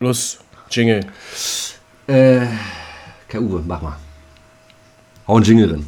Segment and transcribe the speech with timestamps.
[0.00, 0.38] Los,
[0.70, 1.00] Jingle.
[2.06, 2.46] Äh,
[3.28, 3.96] Kai Uwe, mach mal.
[5.26, 5.86] Hau einen Jingle drin.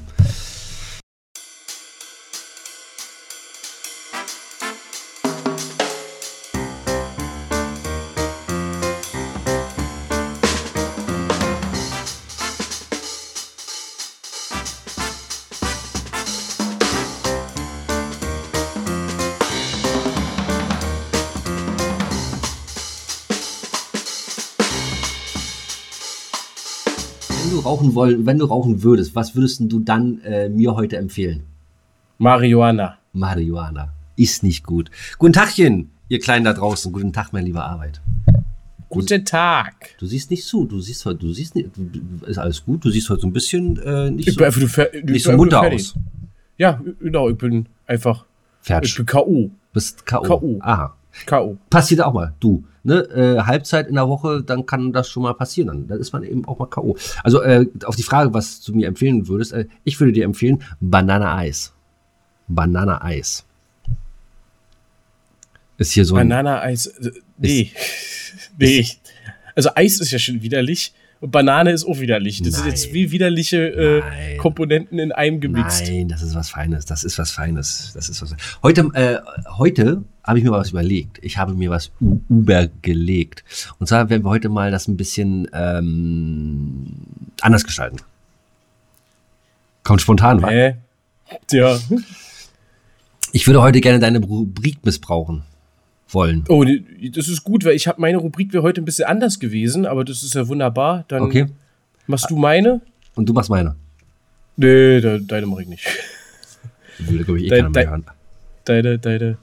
[27.81, 31.45] Rauchen wollen, wenn du rauchen würdest, was würdest du dann äh, mir heute empfehlen?
[32.19, 32.99] Marihuana.
[33.13, 33.93] Marihuana.
[34.17, 34.91] Ist nicht gut.
[35.19, 36.93] Guten Tagchen, ihr Kleinen da draußen.
[36.93, 38.01] Guten Tag, mein lieber Arbeit.
[38.91, 39.97] Guten Tag.
[39.99, 40.67] Du siehst nicht zu.
[40.67, 42.85] Du siehst heute, du siehst nicht, du- ist alles gut.
[42.85, 45.81] Du siehst heute so ein bisschen äh, nicht Ich so, ich nicht so munter fertig.
[45.81, 45.95] aus.
[46.59, 48.27] Ja, genau, ich bin einfach.
[48.63, 48.97] Ich Fertig.
[48.97, 49.51] bin K.O.
[49.73, 50.23] Bist K.O.
[50.23, 50.59] K.O..
[50.61, 50.95] Aha.
[51.27, 51.57] K.O.
[51.69, 52.35] Passiert auch mal.
[52.41, 53.01] Du, ne?
[53.11, 55.69] Äh, Halbzeit in der Woche, dann kann das schon mal passieren.
[55.69, 56.97] Dann, dann ist man eben auch mal K.O.
[57.23, 60.63] Also äh, auf die Frage, was du mir empfehlen würdest, äh, ich würde dir empfehlen,
[60.81, 61.73] Banane-Eis.
[62.49, 63.45] Banane-Eis.
[65.79, 66.29] Ist hier so ein.
[66.29, 66.87] Banane-Eis.
[66.87, 67.73] äh, Nee.
[68.59, 68.87] nee.
[69.55, 70.93] Also Eis ist ja schon widerlich.
[71.21, 72.43] Und Banane ist auch widerlich.
[72.43, 72.95] Das sind jetzt Nein.
[72.95, 74.39] wie widerliche äh, Nein.
[74.39, 75.87] Komponenten in einem gemixt.
[75.87, 76.87] Nein, das ist was Feines.
[76.87, 77.93] Das ist was Feines.
[77.95, 78.35] Das ist was.
[78.63, 79.19] Heute, äh,
[79.59, 81.19] heute habe ich mir was überlegt.
[81.21, 81.91] Ich habe mir was
[82.31, 83.45] übergelegt.
[83.79, 86.87] Und zwar werden wir heute mal das ein bisschen ähm,
[87.43, 87.99] anders gestalten.
[89.85, 90.49] Kommt spontan, wa?
[90.49, 90.77] Hä?
[91.51, 91.79] Ja.
[93.33, 95.43] Ich würde heute gerne deine Rubrik missbrauchen
[96.13, 96.45] wollen.
[96.49, 99.87] Oh, das ist gut, weil ich habe meine Rubrik wäre heute ein bisschen anders gewesen,
[99.87, 101.05] aber das ist ja wunderbar.
[101.09, 101.47] Dann Okay?
[102.07, 102.81] machst du meine?
[103.15, 103.77] Und du machst meine.
[104.57, 105.87] Nee, de, deine mache ich nicht.
[106.99, 108.05] Würde, glaube ich, eh Dein- keiner mehr dein- hören.
[108.65, 109.39] Deine, deine,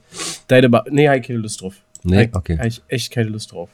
[0.48, 1.76] deine, nee, habe ich keine Lust drauf.
[2.04, 2.30] Nee?
[2.32, 2.58] Okay.
[2.58, 3.70] Hab ich echt keine Lust drauf.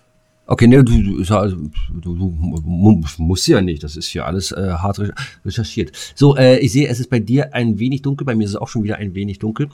[0.45, 3.83] Okay, ne, du, du, also, du, du mu- musst ja nicht.
[3.83, 5.13] Das ist hier alles äh, hart re-
[5.45, 5.91] recherchiert.
[6.15, 8.25] So, äh, ich sehe, es ist bei dir ein wenig dunkel.
[8.25, 9.69] Bei mir ist es auch schon wieder ein wenig dunkel.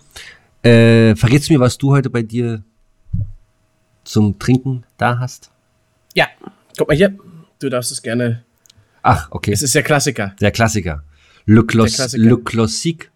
[0.62, 2.63] Äh, verrätst du mir, was du heute bei dir
[4.09, 5.52] zum Trinken da hast?
[6.16, 6.28] Ja,
[6.78, 7.16] guck mal hier.
[7.59, 8.44] Du darfst es gerne.
[9.03, 9.52] Ach, okay.
[9.52, 10.36] Es ist der Klassiker.
[10.42, 11.03] Der Klassiker.
[11.46, 12.24] Le, Clos, Klassiker.
[12.24, 13.12] Le Classique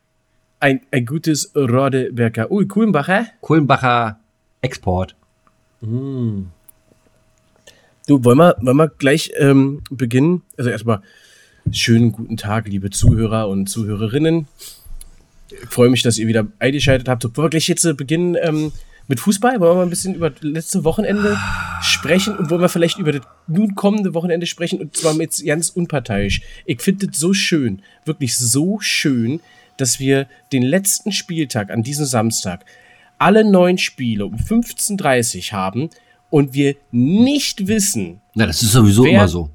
[0.60, 2.52] Ein, ein gutes Rodeberger.
[2.52, 3.28] Ui, Kuhlenbacher.
[3.42, 4.20] Kohlenbacher
[4.62, 5.16] Export.
[5.82, 6.48] Du,
[8.08, 10.44] wollen wir, wollen wir gleich ähm, beginnen?
[10.58, 11.02] Also erstmal
[11.72, 14.48] schönen guten Tag, liebe Zuhörer und Zuhörerinnen.
[15.50, 17.24] Ich freue mich, dass ihr wieder eingeschaltet habt.
[17.24, 18.72] Wollen wir gleich jetzt äh, beginnen ähm,
[19.08, 19.60] mit Fußball?
[19.60, 21.38] Wollen wir mal ein bisschen über das letzte Wochenende
[21.82, 25.70] sprechen und wollen wir vielleicht über das nun kommende Wochenende sprechen und zwar jetzt ganz
[25.70, 26.42] unparteiisch.
[26.66, 29.42] Ich finde es so schön, wirklich so schön,
[29.78, 32.66] dass wir den letzten Spieltag an diesem Samstag
[33.18, 35.90] alle neun Spiele um 15.30 Uhr haben
[36.30, 39.50] und wir nicht wissen, Na, das ist sowieso immer so.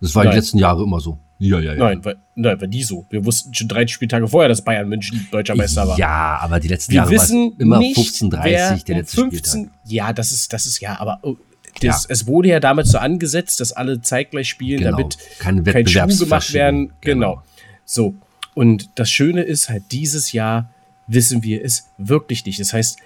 [0.00, 0.32] Das war Nein.
[0.32, 1.18] die letzten Jahre immer so.
[1.42, 1.78] Ja, ja, ja.
[1.78, 3.04] Nein, weil, nein, war die so.
[3.10, 5.98] Wir wussten schon drei Spieltage vorher, dass Bayern München deutscher Meister war.
[5.98, 9.78] Ja, aber die letzten wir Jahre wissen immer nicht, 15:30 wer der letzte 15, Spieltag.
[9.86, 11.36] Ja, das ist, das ist ja, aber oh,
[11.80, 14.90] das, es wurde ja damals so angesetzt, dass alle zeitgleich spielen, Genau.
[14.92, 16.92] damit Keine kein Schuh gemacht werden.
[17.00, 17.34] Genau.
[17.34, 17.42] Genau.
[17.84, 18.14] So.
[18.54, 20.70] Und das Schöne ist halt, dieses Jahr
[21.06, 22.60] wissen wir es wirklich nicht.
[22.60, 22.98] Das heißt,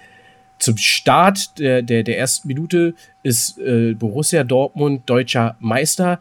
[0.59, 2.93] zum Start der, der, der ersten Minute
[3.23, 6.19] ist äh, Borussia Dortmund deutscher Meister.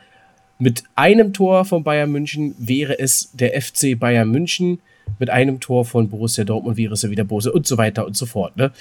[0.59, 4.81] Mit einem Tor von Bayern München wäre es der FC Bayern München.
[5.19, 8.17] Mit einem Tor von Borussia Dortmund wäre es ja wieder Borussia und so weiter und
[8.17, 8.57] so fort.
[8.57, 8.73] Ne?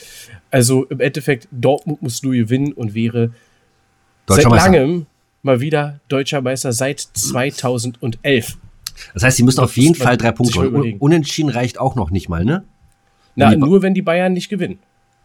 [0.51, 3.31] Also im Endeffekt, Dortmund muss nur gewinnen und wäre
[4.27, 5.05] seit langem
[5.43, 8.57] mal wieder deutscher Meister seit 2011.
[9.13, 10.97] Das heißt, sie müssen auf jeden Fall drei Punkte holen.
[10.99, 12.63] Unentschieden reicht auch noch nicht mal, ne?
[13.35, 14.79] Na, nur wenn die Bayern nicht gewinnen.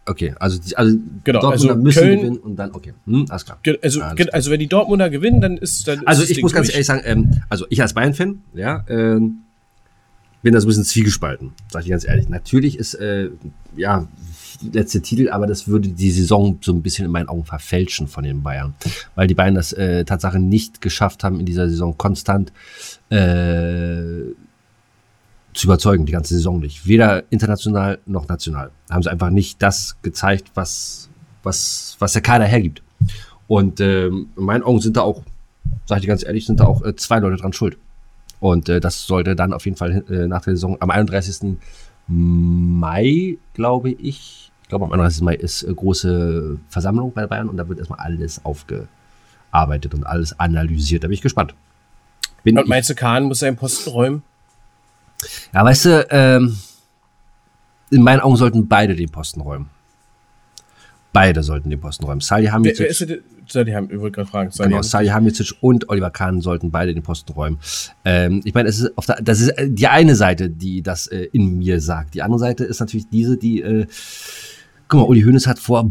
[0.05, 2.93] Okay, also, die- also Genau, Dortmunder also müssen Köln- gewinnen und dann, okay.
[3.05, 3.59] Hm, alles klar.
[3.83, 4.29] Also, Alles klar.
[4.33, 6.73] also wenn die Dortmunder gewinnen, dann ist dann Also ist ich muss ganz durch.
[6.75, 9.37] ehrlich sagen, ähm, also ich als Bayern-Fan, ja, ähm,
[10.41, 12.27] bin da so ein bisschen zwiegespalten, sag ich ganz ehrlich.
[12.29, 13.29] Natürlich ist, äh,
[13.77, 14.07] ja,
[14.73, 18.23] letzte Titel, aber das würde die Saison so ein bisschen in meinen Augen verfälschen von
[18.23, 18.73] den Bayern.
[19.13, 22.51] Weil die Bayern das äh, Tatsache nicht geschafft haben, in dieser Saison konstant
[23.11, 24.23] äh,
[25.53, 26.87] zu überzeugen, die ganze Saison nicht.
[26.87, 28.71] Weder international noch national.
[28.89, 31.09] Haben sie einfach nicht das gezeigt, was,
[31.43, 32.81] was, was der Kader hergibt.
[33.47, 35.23] Und ähm, in meinen Augen sind da auch,
[35.85, 37.77] sag ich dir ganz ehrlich, sind da auch äh, zwei Leute dran schuld.
[38.39, 41.57] Und äh, das sollte dann auf jeden Fall äh, nach der Saison am 31.
[42.07, 45.21] Mai, glaube ich, ich glaube am 31.
[45.21, 50.39] Mai ist äh, große Versammlung bei Bayern und da wird erstmal alles aufgearbeitet und alles
[50.39, 51.03] analysiert.
[51.03, 51.53] Da bin ich gespannt.
[52.43, 54.23] Bin Und meinst du, Kahn muss seinen Posten räumen?
[55.53, 56.57] Ja, weißt du, ähm,
[57.89, 59.69] in meinen Augen sollten beide den Posten räumen.
[61.13, 62.21] Beide sollten den Posten räumen.
[62.21, 64.51] Salihamidzic, Salihamidzic, ich wollte gerade fragen.
[64.57, 67.59] Genau, Salihamidzic und Oliver Kahn sollten beide den Posten räumen.
[68.05, 71.27] Ähm, ich meine, es ist auf der, das ist die eine Seite, die das äh,
[71.33, 72.13] in mir sagt.
[72.13, 73.87] Die andere Seite ist natürlich diese, die, äh,
[74.87, 75.87] guck mal, Uli Hoeneß hat vor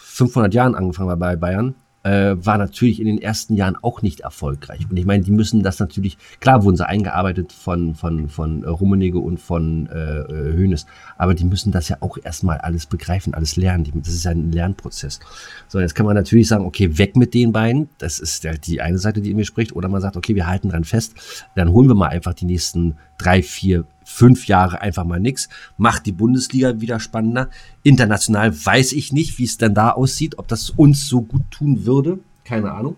[0.00, 4.88] 500 Jahren angefangen bei Bayern äh, war natürlich in den ersten Jahren auch nicht erfolgreich.
[4.90, 9.18] Und ich meine, die müssen das natürlich, klar wurden sie eingearbeitet von, von, von Rummenigge
[9.18, 13.90] und von äh, Hönes, aber die müssen das ja auch erstmal alles begreifen, alles lernen.
[13.94, 15.20] Das ist ja ein Lernprozess.
[15.68, 17.88] So, jetzt kann man natürlich sagen, okay, weg mit den beiden.
[17.98, 19.74] Das ist ja die eine Seite, die in mir spricht.
[19.74, 21.14] Oder man sagt, okay, wir halten dran fest.
[21.54, 26.06] Dann holen wir mal einfach die nächsten drei, vier, fünf Jahre einfach mal nix, macht
[26.06, 27.48] die Bundesliga wieder spannender.
[27.82, 31.86] International weiß ich nicht, wie es dann da aussieht, ob das uns so gut tun
[31.86, 32.18] würde.
[32.44, 32.96] Keine Ahnung.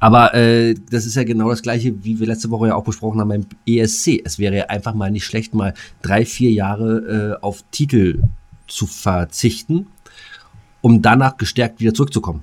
[0.00, 3.20] Aber äh, das ist ja genau das gleiche, wie wir letzte Woche ja auch besprochen
[3.20, 4.20] haben beim ESC.
[4.24, 8.22] Es wäre ja einfach mal nicht schlecht, mal drei, vier Jahre äh, auf Titel
[8.66, 9.86] zu verzichten,
[10.80, 12.42] um danach gestärkt wieder zurückzukommen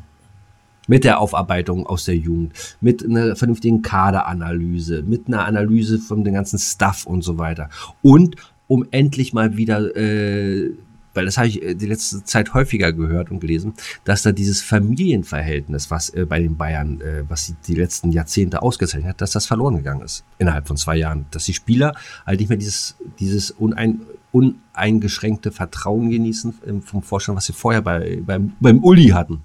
[0.88, 6.34] mit der Aufarbeitung aus der Jugend, mit einer vernünftigen Kaderanalyse, mit einer Analyse von dem
[6.34, 7.70] ganzen Stuff und so weiter.
[8.02, 8.36] Und
[8.68, 10.72] um endlich mal wieder, äh,
[11.14, 13.74] weil das habe ich äh, die letzte Zeit häufiger gehört und gelesen,
[14.04, 18.62] dass da dieses Familienverhältnis, was äh, bei den Bayern, äh, was die, die letzten Jahrzehnte
[18.62, 21.26] ausgezeichnet hat, dass das verloren gegangen ist innerhalb von zwei Jahren.
[21.32, 21.96] Dass die Spieler
[22.26, 27.82] halt nicht mehr dieses, dieses unein, uneingeschränkte Vertrauen genießen ähm, vom Vorstand, was sie vorher
[27.82, 29.42] bei, beim, beim Uli hatten.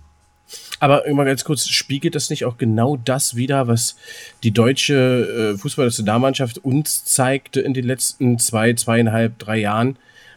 [0.80, 3.96] Aber immer ganz kurz, spiegelt das nicht auch genau das wieder, was
[4.42, 9.96] die deutsche äh, Fußballnationalmannschaft uns zeigte in den letzten zwei, zweieinhalb, drei Jahren?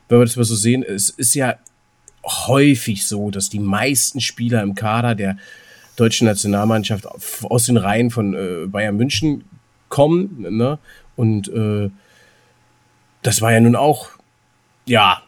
[0.09, 1.55] Wenn wir das mal so sehen, es ist ja
[2.25, 5.37] häufig so, dass die meisten Spieler im Kader der
[5.95, 7.07] deutschen Nationalmannschaft
[7.43, 9.45] aus den Reihen von äh, Bayern München
[9.87, 10.45] kommen.
[10.57, 10.77] Ne?
[11.15, 11.89] Und äh,
[13.21, 14.09] das war ja nun auch,
[14.85, 15.21] ja,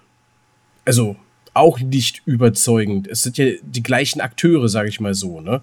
[0.83, 1.15] also
[1.55, 3.07] auch nicht überzeugend.
[3.07, 5.61] Es sind ja die gleichen Akteure, sage ich mal so, ne?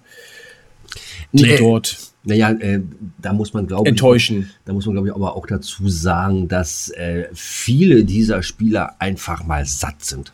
[1.31, 1.97] Die nee, dort.
[2.23, 2.81] Naja, äh,
[3.21, 3.91] da muss man glaube ich.
[3.91, 4.49] Enttäuschen.
[4.65, 9.43] Da muss man glaube ich aber auch dazu sagen, dass äh, viele dieser Spieler einfach
[9.43, 10.31] mal satt sind.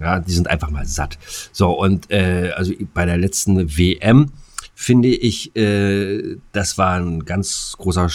[0.00, 1.18] Ja, die sind einfach mal satt.
[1.52, 4.32] So, und äh, also bei der letzten WM
[4.74, 8.08] finde ich, äh, das war ein ganz großer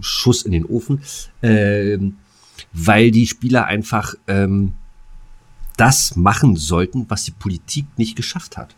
[0.00, 1.02] Schuss in den Ofen,
[1.42, 1.98] äh,
[2.72, 4.72] weil die Spieler einfach ähm,
[5.76, 8.74] das machen sollten, was die Politik nicht geschafft hat.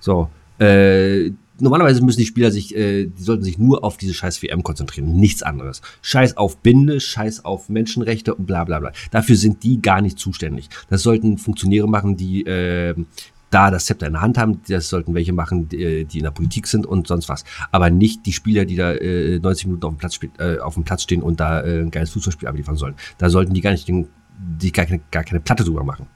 [0.00, 4.42] So, äh, normalerweise müssen die Spieler sich, äh, die sollten sich nur auf diese scheiß
[4.42, 5.82] WM konzentrieren, nichts anderes.
[6.02, 8.92] Scheiß auf Binde, scheiß auf Menschenrechte und bla bla bla.
[9.10, 10.68] Dafür sind die gar nicht zuständig.
[10.88, 12.94] Das sollten Funktionäre machen, die äh,
[13.50, 16.30] da das Zepter in der Hand haben, das sollten welche machen, die, die in der
[16.30, 17.44] Politik sind und sonst was.
[17.72, 20.84] Aber nicht die Spieler, die da äh, 90 Minuten auf dem Platz, äh, auf dem
[20.84, 22.94] Platz stehen und da äh, ein geiles Fußballspiel abliefern sollen.
[23.18, 24.08] Da sollten die gar nicht den
[24.40, 26.06] die gar keine, gar keine Platte drüber machen.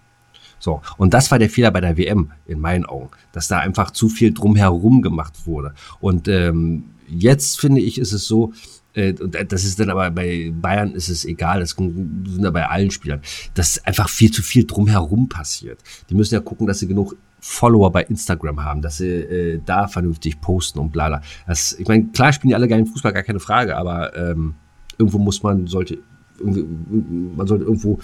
[0.58, 3.90] So, und das war der Fehler bei der WM, in meinen Augen, dass da einfach
[3.90, 5.74] zu viel drumherum gemacht wurde.
[6.00, 8.52] Und ähm, jetzt finde ich, ist es so,
[8.94, 12.66] äh, und das ist dann aber bei Bayern ist es egal, das sind da bei
[12.66, 13.20] allen Spielern,
[13.52, 15.80] dass einfach viel zu viel drumherum passiert.
[16.08, 19.86] Die müssen ja gucken, dass sie genug Follower bei Instagram haben, dass sie äh, da
[19.86, 21.22] vernünftig posten und bla bla.
[21.46, 24.54] Das, ich meine, klar spielen die alle geilen Fußball, gar keine Frage, aber ähm,
[24.96, 25.98] irgendwo muss man, sollte
[26.44, 27.98] man sollte irgendwo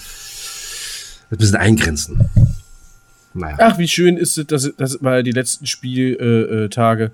[1.31, 2.29] ein bisschen eingrenzen.
[3.33, 3.57] Naja.
[3.61, 7.05] Ach, wie schön ist es, dass das war die letzten Spieltage.
[7.05, 7.11] Äh,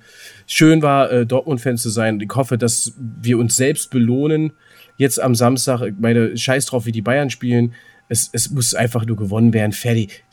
[0.46, 2.20] schön war, äh, Dortmund-Fans zu sein.
[2.20, 4.52] Ich hoffe, dass wir uns selbst belohnen.
[4.96, 7.74] Jetzt am Samstag, ich meine, scheiß drauf, wie die Bayern spielen.
[8.08, 9.72] Es, es muss einfach nur gewonnen werden.
[9.72, 10.24] Fertig.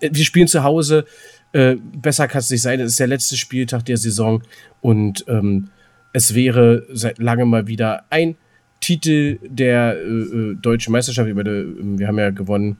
[0.00, 1.04] Wir spielen zu Hause.
[1.52, 2.80] Äh, besser kann es nicht sein.
[2.80, 4.42] Es ist der letzte Spieltag der Saison.
[4.80, 5.68] Und ähm,
[6.14, 8.36] es wäre seit langem mal wieder ein
[8.80, 11.28] Titel der äh, äh deutschen Meisterschaft.
[11.28, 12.78] wir haben ja gewonnen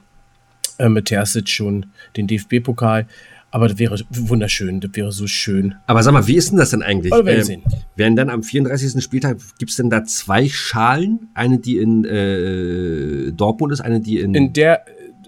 [0.78, 3.06] äh, mit Terzic schon den DFB-Pokal.
[3.52, 5.74] Aber das wäre wunderschön, das wäre so schön.
[5.86, 7.12] Aber sag mal, wie ist denn das denn eigentlich?
[7.12, 7.62] Aber werden, äh, sehen.
[7.96, 9.02] werden dann am 34.
[9.02, 11.28] Spieltag, gibt es denn da zwei Schalen?
[11.34, 14.34] Eine, die in äh, Dortmund ist, eine, die in.
[14.34, 14.84] In der,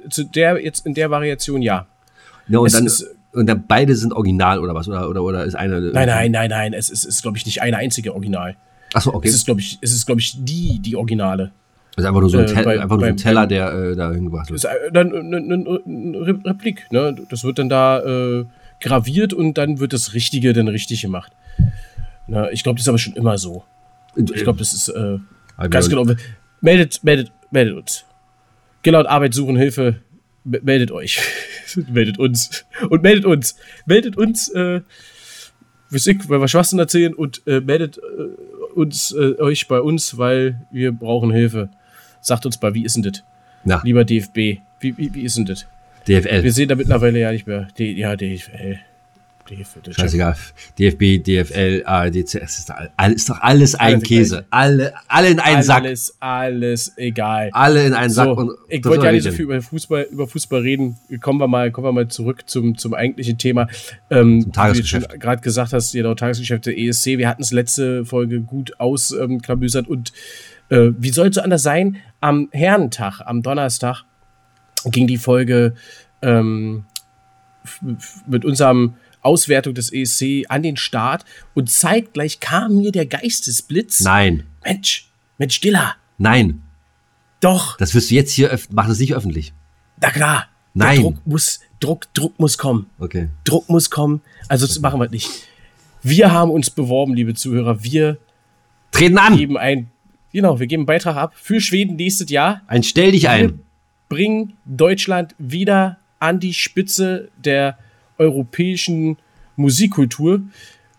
[0.09, 1.87] zu der, jetzt in der Variation ja.
[2.47, 2.87] Ja, und es dann.
[2.87, 4.87] Ist, und dann beide sind original oder was?
[4.87, 5.81] Oder, oder, oder ist eine.
[5.81, 6.73] Nein, nein, nein, nein.
[6.75, 8.57] Es ist, ist glaube ich, nicht eine einzige Original.
[8.93, 9.29] Achso, okay.
[9.29, 11.53] Es ist, glaube ich, es ist, glaube ich, die, die Originale.
[11.97, 14.51] Ist einfach nur so ein, äh, bei, einfach nur ein Teller, der äh, da hingebracht
[14.51, 14.65] wird.
[14.65, 17.15] Ist dann eine, eine Replik, ne?
[17.29, 18.45] Das wird dann da äh,
[18.81, 21.33] graviert und dann wird das Richtige dann richtig gemacht.
[22.27, 23.65] Na, ich glaube, das ist aber schon immer so.
[24.17, 25.19] Ich glaube, das ist äh,
[25.69, 26.07] ganz genau.
[26.61, 28.05] Meldet, meldet, meldet uns.
[28.83, 29.97] Genau, Arbeit suchen, Hilfe,
[30.45, 31.21] meldet euch.
[31.89, 32.65] meldet uns.
[32.89, 33.57] Und meldet uns.
[33.87, 34.81] Meldet uns, äh,
[35.91, 38.01] ich, weil wir Schwachsinn erzählen und äh, meldet äh,
[38.75, 41.69] uns, äh, euch bei uns, weil wir brauchen Hilfe.
[42.21, 43.23] Sagt uns mal, wie ist denn das?
[43.65, 43.81] Ja.
[43.85, 45.67] Lieber DFB, wie, wie, wie ist denn das?
[46.09, 46.43] DFL.
[46.43, 47.69] Wir sehen da mittlerweile ja nicht mehr.
[47.79, 48.79] Die, ja, DFL.
[49.49, 50.37] DFL Scheißegal.
[50.79, 54.45] DFB, DFL, ARD, CS, ist, doch alles, ist doch alles ein Alles Käse.
[54.51, 55.85] Alle, alle in einen Sack.
[55.85, 57.51] Alles, alles egal.
[57.53, 58.27] Alle in einen Sack.
[58.27, 60.97] So, und ich wollte ja nicht so viel über Fußball, über Fußball reden.
[61.21, 63.69] Kommen wir mal, kommen wir mal zurück zum, zum eigentlichen Thema.
[64.11, 65.09] Ähm, Zum Tagesgeschäft.
[65.09, 67.07] Wie du gerade gesagt hast, genau, Tagesgeschäft der ESC.
[67.19, 70.13] Wir hatten es letzte Folge gut ausklabüsert und
[70.69, 71.97] äh, wie soll es so anders sein?
[72.21, 74.05] Am Herrentag, am Donnerstag,
[74.87, 75.75] ging die Folge
[76.23, 76.85] ähm,
[78.27, 81.25] mit unserem Auswertung des ESC an den Start
[81.55, 84.01] und zeitgleich kam mir der Geistesblitz.
[84.01, 86.63] Nein, Mensch, Mensch, Dilla, nein.
[87.41, 87.77] doch.
[87.79, 89.53] Das wirst du jetzt hier, öff- mach das nicht öffentlich.
[90.01, 90.47] Na klar.
[90.75, 90.95] Nein.
[90.97, 92.87] Der Druck muss, Druck, Druck muss kommen.
[92.99, 93.29] Okay.
[93.45, 94.23] Druck muss kommen.
[94.49, 95.29] Also das machen wir nicht.
[96.03, 97.85] Wir haben uns beworben, liebe Zuhörer.
[97.85, 98.19] Wir
[98.91, 99.37] Treten an!
[99.37, 99.91] geben ein,
[100.33, 102.63] genau, wir geben einen Beitrag ab für Schweden nächstes Jahr.
[102.67, 103.61] Ein Stell dich ein.
[104.09, 107.79] Bringen Deutschland wieder an die Spitze der
[108.23, 109.17] europäischen
[109.57, 110.41] Musikkultur.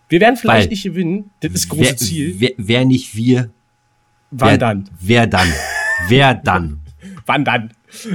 [0.08, 1.30] Wir werden vielleicht Weil- nicht gewinnen.
[1.40, 2.34] Das ist das große Wer, Ziel.
[2.38, 3.50] wer, wer nicht wir,
[4.30, 4.90] Wann wer dann?
[5.00, 5.48] Wer dann?
[6.08, 6.80] wer dann?
[7.26, 7.70] Wann dann?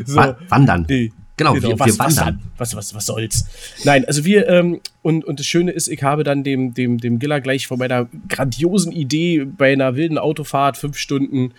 [0.05, 0.15] So.
[0.15, 0.85] Wa- wann dann?
[0.89, 1.11] Nee.
[1.37, 2.25] Genau, wir- wir was, wandern.
[2.25, 2.39] dann?
[2.57, 3.45] was, was, was soll's?
[3.85, 7.17] Nein, also wir, ähm, und, und das Schöne ist, ich habe dann dem, dem, dem
[7.17, 11.53] Giller gleich von meiner grandiosen Idee bei einer wilden Autofahrt, fünf Stunden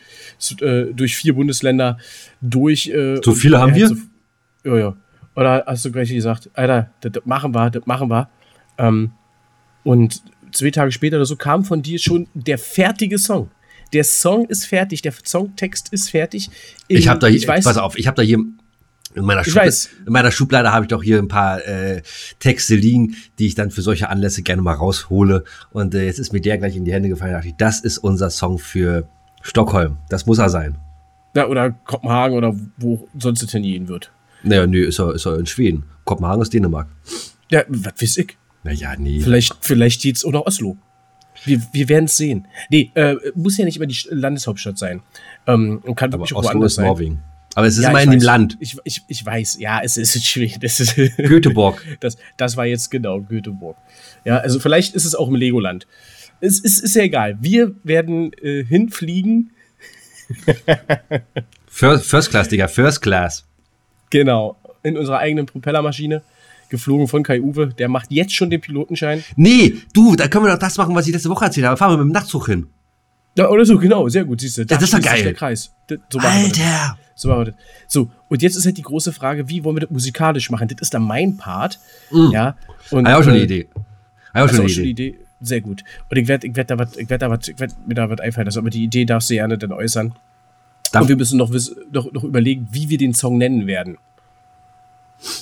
[0.60, 1.96] äh, durch vier Bundesländer
[2.42, 2.88] durch.
[2.88, 3.88] Äh, So viele haben wir?
[3.88, 3.96] So,
[4.64, 4.96] ja, ja.
[5.40, 8.28] Oder hast du gleich gesagt, Alter, das, machen wir, das machen wir.
[8.76, 9.12] Ähm,
[9.84, 13.50] und zwei Tage später oder so kam von dir schon der fertige Song.
[13.94, 16.50] Der Song ist fertig, der Songtext ist fertig.
[16.88, 18.38] Ich habe da hier, ich weiß, pass auf, ich habe da hier
[19.14, 19.74] in meiner, Schublade,
[20.06, 22.02] in meiner Schublade habe ich doch hier ein paar äh,
[22.38, 25.44] Texte liegen, die ich dann für solche Anlässe gerne mal raushole.
[25.72, 27.32] Und äh, jetzt ist mir der gleich in die Hände gefallen.
[27.32, 29.08] Da dachte ich, das ist unser Song für
[29.40, 29.96] Stockholm.
[30.10, 30.76] Das muss er sein.
[31.34, 34.12] Ja, oder Kopenhagen oder wo sonst es hingehen wird.
[34.42, 35.84] Naja, nee, ist er, ist er in Schweden.
[36.04, 36.88] Kopenhagen ist Dänemark.
[37.50, 38.36] Ja, was weiß ich.
[38.64, 39.20] Naja, nee.
[39.20, 40.76] Vielleicht, vielleicht geht's oder Oslo.
[41.44, 42.46] Wir, wir werden es sehen.
[42.68, 45.00] Nee, äh, muss ja nicht immer die St- Landeshauptstadt sein.
[45.46, 46.84] Ähm, und kann Aber wirklich auch Oslo woanders ist sein.
[46.86, 47.22] Norwegen.
[47.54, 48.20] Aber es ist Ja, immer in dem.
[48.20, 48.56] Land.
[48.60, 50.58] Ich, ich, ich weiß, ja, es ist schwierig.
[50.60, 51.82] Das, ist Göteborg.
[52.00, 53.76] das, das war jetzt genau Göteborg.
[54.24, 55.86] Ja, also vielleicht ist es auch im Legoland.
[56.40, 57.38] Es ist, ist ja egal.
[57.40, 59.50] Wir werden äh, hinfliegen.
[61.66, 62.68] First, First Class, Digga.
[62.68, 63.46] First Class.
[64.10, 64.56] Genau.
[64.82, 66.22] In unserer eigenen Propellermaschine.
[66.68, 67.68] Geflogen von Kai Uwe.
[67.68, 69.24] Der macht jetzt schon den Pilotenschein.
[69.36, 71.76] Nee, du, da können wir doch das machen, was ich letzte Woche erzählt habe.
[71.76, 72.68] Fahren wir mit dem Nachtzug hin.
[73.36, 74.08] Ja, oder so, genau.
[74.08, 74.66] Sehr gut, siehst du.
[74.66, 75.22] Da das ist doch geil.
[75.22, 75.72] Der Kreis.
[75.88, 76.18] So.
[76.18, 76.98] Alter!
[77.14, 77.54] So, machen wir das.
[77.86, 80.68] so, und jetzt ist halt die große Frage, wie wollen wir das musikalisch machen?
[80.68, 81.78] Das ist dann mein Part.
[82.10, 82.56] Ja.
[82.90, 83.68] Und, Habe ich auch schon eine äh, Idee.
[84.32, 85.08] Habe ich auch schon eine Idee.
[85.08, 85.18] Idee?
[85.40, 85.84] Sehr gut.
[86.08, 88.08] Und ich werde ich werd da was, ich werd da was, ich werd mir da
[88.08, 88.58] was einfallen lassen.
[88.58, 90.14] Aber die Idee darfst du gerne dann äußern.
[90.94, 91.50] Und wir müssen noch,
[91.92, 93.98] noch, noch überlegen, wie wir den Song nennen werden.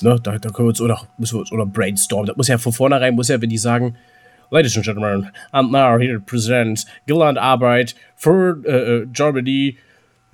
[0.00, 2.26] Ne, da, da können wir uns oder müssen wir uns oder brainstormen.
[2.26, 3.96] Das muss ja von vornherein, muss ja, wenn die sagen,
[4.50, 9.76] Ladies and Gentlemen, I'm now here to present Gilland Arbeit for uh, Germany,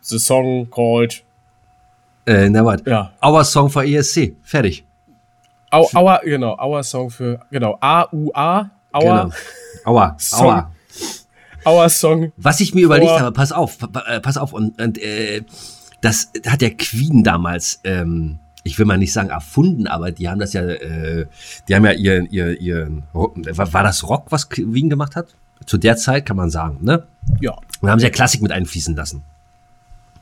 [0.02, 1.22] the song called
[2.26, 2.88] Äh, na warte.
[2.88, 3.12] Ja.
[3.22, 4.34] Our Song for ESC.
[4.42, 4.84] Fertig.
[5.70, 9.30] Au, Our, genau, Our Song für, genau, A-U-A, Our, Genau.
[9.84, 10.16] Aua.
[10.18, 10.46] Song.
[10.46, 10.73] Aua.
[11.66, 15.42] Our Song Was ich mir überlegt habe, pass auf, äh, pass auf, und, und äh,
[16.00, 20.38] das hat der Queen damals, ähm, ich will mal nicht sagen erfunden, aber die haben
[20.38, 21.26] das ja, äh,
[21.68, 25.34] die haben ja ihren, ihr, ihren, war, war das Rock, was Queen gemacht hat?
[25.66, 27.06] Zu der Zeit kann man sagen, ne?
[27.40, 27.56] Ja.
[27.80, 29.22] Und haben sie ja Klassik mit einfließen lassen.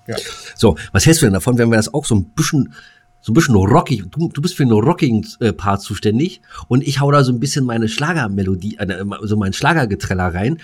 [0.06, 0.16] Ja.
[0.54, 2.74] So, was hältst du denn davon, wenn wir das auch so ein bisschen,
[3.20, 7.00] so ein bisschen rockig, du, du bist für einen rockigen äh, Part zuständig und ich
[7.00, 10.58] hau da so ein bisschen meine Schlagermelodie, äh, so mein Schlagergetreller rein.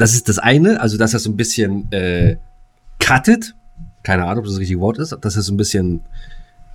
[0.00, 2.36] Das ist das eine, also dass das so ein bisschen äh,
[2.98, 3.54] cuttet,
[4.02, 6.00] keine Ahnung, ob das das richtige Wort ist, dass das so ein bisschen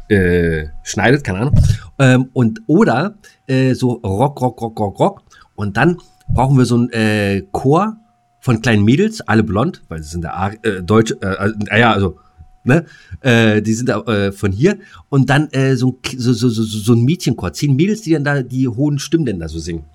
[0.09, 1.55] äh, schneidet, keine Ahnung.
[1.97, 3.15] Ähm, und oder
[3.47, 5.21] äh, so Rock, Rock, Rock, Rock, Rock.
[5.55, 7.97] Und dann brauchen wir so ein äh, Chor
[8.39, 11.93] von kleinen Mädels, alle blond, weil sie sind da Ar- äh, Deutsch, äh, äh, ja,
[11.93, 12.19] also,
[12.63, 12.85] ne,
[13.21, 14.77] äh, die sind da, äh, von hier.
[15.09, 18.23] Und dann äh, so, ein, so, so, so, so ein Mädchenchor, zehn Mädels, die dann
[18.23, 19.85] da die hohen Stimmen denn da so singen.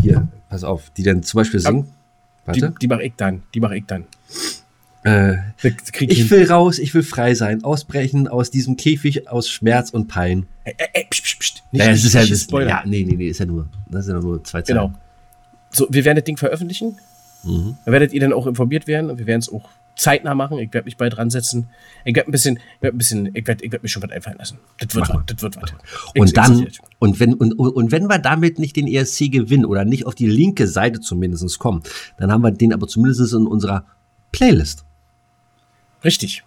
[0.00, 1.84] Hier, pass auf, die dann zum Beispiel singen.
[1.84, 1.90] Die,
[2.46, 2.74] Warte.
[2.80, 3.42] die mache ich dann.
[3.54, 4.06] Die mache ich dann.
[5.06, 5.36] Äh,
[6.00, 10.46] ich will raus, ich will frei sein, ausbrechen aus diesem Käfig aus Schmerz und Pein.
[10.64, 10.74] Ey.
[11.70, 12.48] Nicht, das ist ja, das,
[12.86, 14.78] nee, nee, nee, ist ja nur, das sind ja nur zwei Zeilen.
[14.78, 14.94] Genau.
[15.70, 16.98] So, wir werden das Ding veröffentlichen.
[17.44, 17.76] Mhm.
[17.84, 20.58] Da werdet ihr dann auch informiert werden und wir werden es auch zeitnah machen.
[20.58, 21.68] Ich werde mich bald dran setzen.
[22.04, 24.10] Ich werde ein bisschen, ich werde ein bisschen, ich werde ich werd mir schon was
[24.10, 24.58] einfallen lassen.
[24.78, 25.72] Das wird was, das wird was.
[26.16, 29.64] Und ich- dann, ich- und wenn, und, und wenn wir damit nicht den ESC gewinnen
[29.64, 31.82] oder nicht auf die linke Seite zumindest kommen,
[32.18, 33.84] dann haben wir den aber zumindest in unserer
[34.32, 34.84] Playlist.
[36.04, 36.44] Richtig.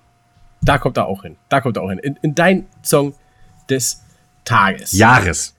[0.61, 1.35] Da kommt er auch hin.
[1.49, 1.99] Da kommt er auch hin.
[1.99, 3.13] In, in dein Song
[3.69, 4.03] des
[4.45, 4.91] Tages.
[4.93, 5.55] Jahres.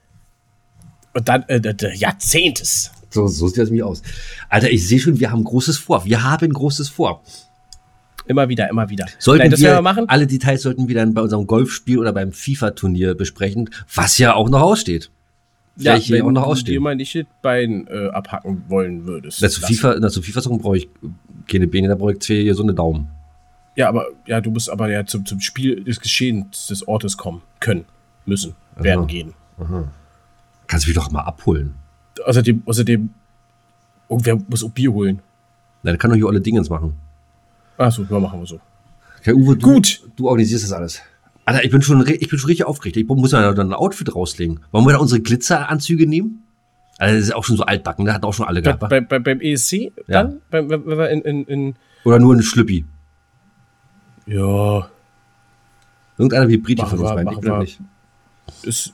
[1.13, 2.91] Und dann äh, des Jahrzehntes.
[3.09, 4.01] So, so sieht das nämlich aus.
[4.47, 6.05] Alter, ich sehe schon, wir haben Großes vor.
[6.05, 7.21] Wir haben Großes vor.
[8.25, 9.05] Immer wieder, immer wieder.
[9.19, 10.07] Sollten Nein, das wir, wir machen.
[10.07, 14.49] alle Details sollten wir dann bei unserem Golfspiel oder beim FIFA-Turnier besprechen, was ja auch
[14.49, 15.11] noch aussteht.
[15.77, 19.41] Ja, Vielleicht wenn auch noch du dir mal nicht das Bein äh, abhacken wollen würdest.
[19.41, 19.73] Na, zu Lassen.
[19.73, 20.89] FIFA, na, zu FIFA-Sachen brauche ich
[21.49, 23.09] keine Beine, da brauche ich zwei hier so eine Daumen.
[23.75, 27.41] Ja, aber ja, du musst aber ja zum, zum Spiel des Geschehens des Ortes kommen
[27.59, 27.85] können,
[28.25, 29.33] müssen, werden gehen.
[30.67, 31.75] Kannst du mich doch mal abholen.
[32.25, 33.09] Außerdem, außerdem,
[34.09, 35.21] irgendwer muss auch Bier holen.
[35.83, 36.93] Dann kann doch hier alle Dingens machen.
[37.81, 38.59] Achso, ja, machen wir so.
[39.23, 40.03] Herr Uwe, du, Gut.
[40.15, 41.01] du organisierst das alles.
[41.45, 42.97] Alter, ich bin schon, ich bin schon richtig aufgeregt.
[42.97, 44.59] Ich muss ja dann ein Outfit rauslegen.
[44.71, 46.43] Wollen wir da unsere Glitzeranzüge nehmen?
[46.97, 48.89] Also, das ist auch schon so altbacken, da hat auch schon alle Bei, gehabt.
[48.89, 49.73] bei, bei, beim ESC
[50.07, 50.23] Ja.
[50.23, 50.41] dann?
[50.51, 52.85] Beim, wenn wenn wir in, in, in Oder nur ein Schlüppi.
[54.27, 54.87] ja,
[56.17, 57.27] Irgendeiner hier Machen von uns rein.
[57.31, 57.79] Ich bin nicht.
[58.63, 58.93] ist,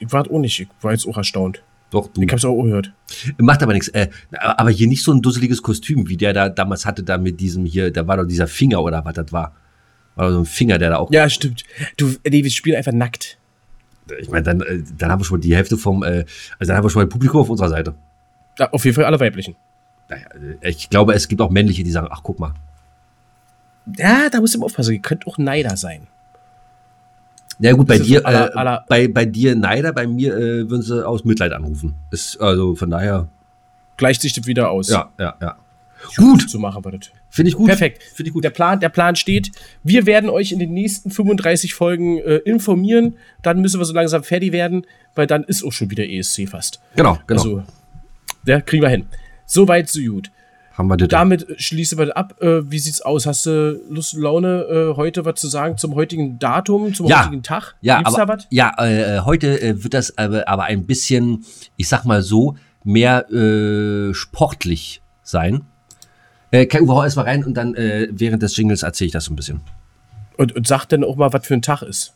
[0.00, 1.62] ich war auch nicht, ich war jetzt auch erstaunt.
[1.90, 2.22] Doch, du.
[2.22, 2.92] Ich hab's auch gehört.
[3.38, 3.88] Macht aber nichts.
[3.88, 7.40] Äh, aber hier nicht so ein dusseliges Kostüm, wie der da damals hatte, da mit
[7.40, 9.54] diesem hier, da war doch dieser Finger oder was das war.
[10.16, 11.12] War doch so ein Finger, der da auch.
[11.12, 11.64] Ja, stimmt.
[11.96, 13.38] Du, nee, wir spielen einfach nackt.
[14.20, 16.24] Ich meine, dann, äh, dann haben wir schon mal die Hälfte vom, äh,
[16.58, 17.94] also dann haben wir schon mal Publikum auf unserer Seite.
[18.58, 19.56] Ja, auf jeden Fall alle weiblichen.
[20.08, 20.26] Naja,
[20.60, 22.54] äh, ich glaube, es gibt auch männliche, die sagen, ach guck mal.
[23.96, 24.94] Ja, da musst du immer aufpassen.
[24.94, 26.08] Ihr könnt auch Neider sein.
[27.58, 30.82] Ja gut, bei dir, aller- äh, aller- bei, bei dir Neider, bei mir äh, würden
[30.82, 31.94] sie aus Mitleid anrufen.
[32.10, 33.28] Ist also von daher,
[33.96, 34.90] Gleicht sich das wieder aus.
[34.90, 35.56] ja, ja, ja.
[36.18, 37.10] Gut, So machen wir das.
[37.30, 37.66] finde ich gut.
[37.68, 38.02] Perfekt.
[38.02, 38.44] Finde ich gut.
[38.44, 39.50] Der Plan, der Plan steht.
[39.82, 43.14] Wir werden euch in den nächsten 35 Folgen äh, informieren.
[43.42, 46.80] Dann müssen wir so langsam fertig werden, weil dann ist auch schon wieder ESC fast.
[46.94, 47.40] Genau, genau.
[47.42, 47.62] Also,
[48.44, 49.06] ja, kriegen wir hin.
[49.46, 50.30] Soweit, so gut.
[50.76, 51.08] Haben wir das.
[51.08, 52.40] Damit schließen wir das ab.
[52.42, 53.26] Äh, wie sieht's aus?
[53.26, 57.24] Hast du Lust und Laune, äh, heute was zu sagen zum heutigen Datum, zum Ja.
[57.24, 57.74] heutigen Tag?
[57.80, 58.46] Ja, Gibt's aber, da was?
[58.50, 61.44] ja äh, heute äh, wird das aber, aber ein bisschen,
[61.76, 65.62] ich sag mal so, mehr äh, sportlich sein.
[66.52, 69.24] Äh, Kai hau erst mal rein und dann äh, während des Jingles erzähle ich das
[69.24, 69.60] so ein bisschen.
[70.36, 72.14] Und, und sag dann auch mal, was für ein Tag ist.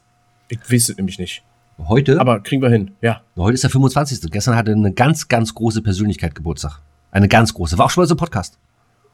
[0.49, 1.43] Ich weiß es nämlich nicht.
[1.89, 3.23] Heute, Aber kriegen wir hin, ja.
[3.37, 4.31] heute ist der 25.
[4.31, 6.81] Gestern hatte eine ganz, ganz große Persönlichkeit Geburtstag.
[7.11, 7.77] Eine ganz große.
[7.79, 8.59] War auch schon mal so ein Podcast.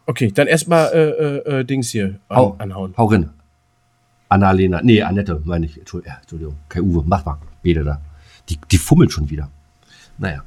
[0.06, 2.94] Okay, dann erstmal äh, äh, äh, Dings hier an, Hau, anhauen.
[2.96, 3.30] hau rein.
[4.28, 5.78] Annalena, nee, Annette, meine ich.
[5.78, 6.56] Entschuldigung, ja, Entschuldigung.
[6.68, 7.38] Kai Uwe, mach mal.
[7.62, 8.00] Bede da.
[8.48, 9.48] Die, die fummelt schon wieder.
[10.18, 10.42] Naja.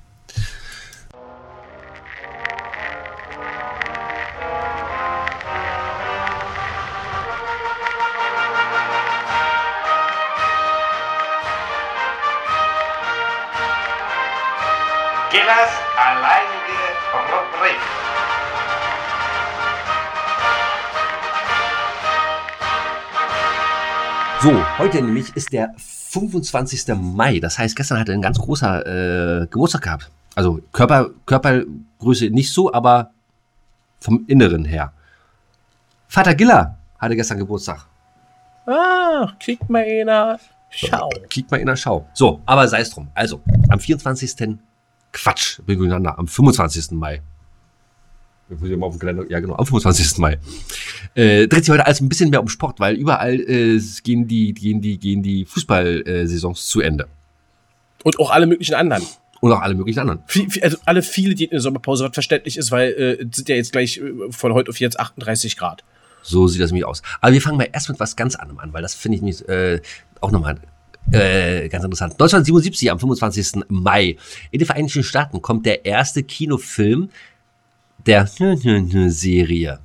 [24.42, 26.96] So, heute nämlich ist der 25.
[26.96, 27.42] Mai.
[27.42, 30.10] Das heißt, gestern hatte ein ganz großer äh, Geburtstag gehabt.
[30.34, 33.12] Also Körper, Körpergröße nicht so, aber
[34.00, 34.94] vom Inneren her.
[36.08, 37.86] Vater Giller hatte gestern Geburtstag.
[38.66, 40.40] Ah, kriegt mal einer.
[40.70, 41.10] Schau.
[41.30, 42.08] Klickt mal in der Schau.
[42.14, 43.10] So, aber sei es drum.
[43.14, 44.58] Also, am 24.
[45.12, 46.18] Quatsch, durcheinander.
[46.18, 46.92] Am 25.
[46.92, 47.22] Mai.
[48.50, 49.26] Ich muss ja mal auf dem Kalender.
[49.30, 50.18] Ja, genau, am 25.
[50.18, 50.40] Mai.
[51.14, 54.54] Äh, dreht sich heute alles ein bisschen mehr um Sport, weil überall äh, gehen die,
[54.54, 57.08] gehen die, gehen die Fußballsaisons zu Ende.
[58.04, 59.04] Und auch alle möglichen anderen.
[59.42, 60.22] Und auch alle möglichen anderen.
[60.26, 63.36] Viel, viel, also alle viele, die in der Sommerpause, was verständlich ist, weil äh, es
[63.36, 65.84] sind ja jetzt gleich äh, von heute auf jetzt 38 Grad.
[66.24, 67.02] So sieht das nämlich aus.
[67.22, 69.48] Aber wir fangen mal erst mit was ganz anderem an, weil das finde ich nämlich
[69.48, 69.80] äh,
[70.22, 70.60] auch nochmal
[71.12, 72.14] äh, ganz interessant.
[72.14, 73.64] 1977, am 25.
[73.70, 74.18] Mai,
[74.52, 77.10] in den Vereinigten Staaten kommt der erste Kinofilm
[78.06, 79.80] der Serie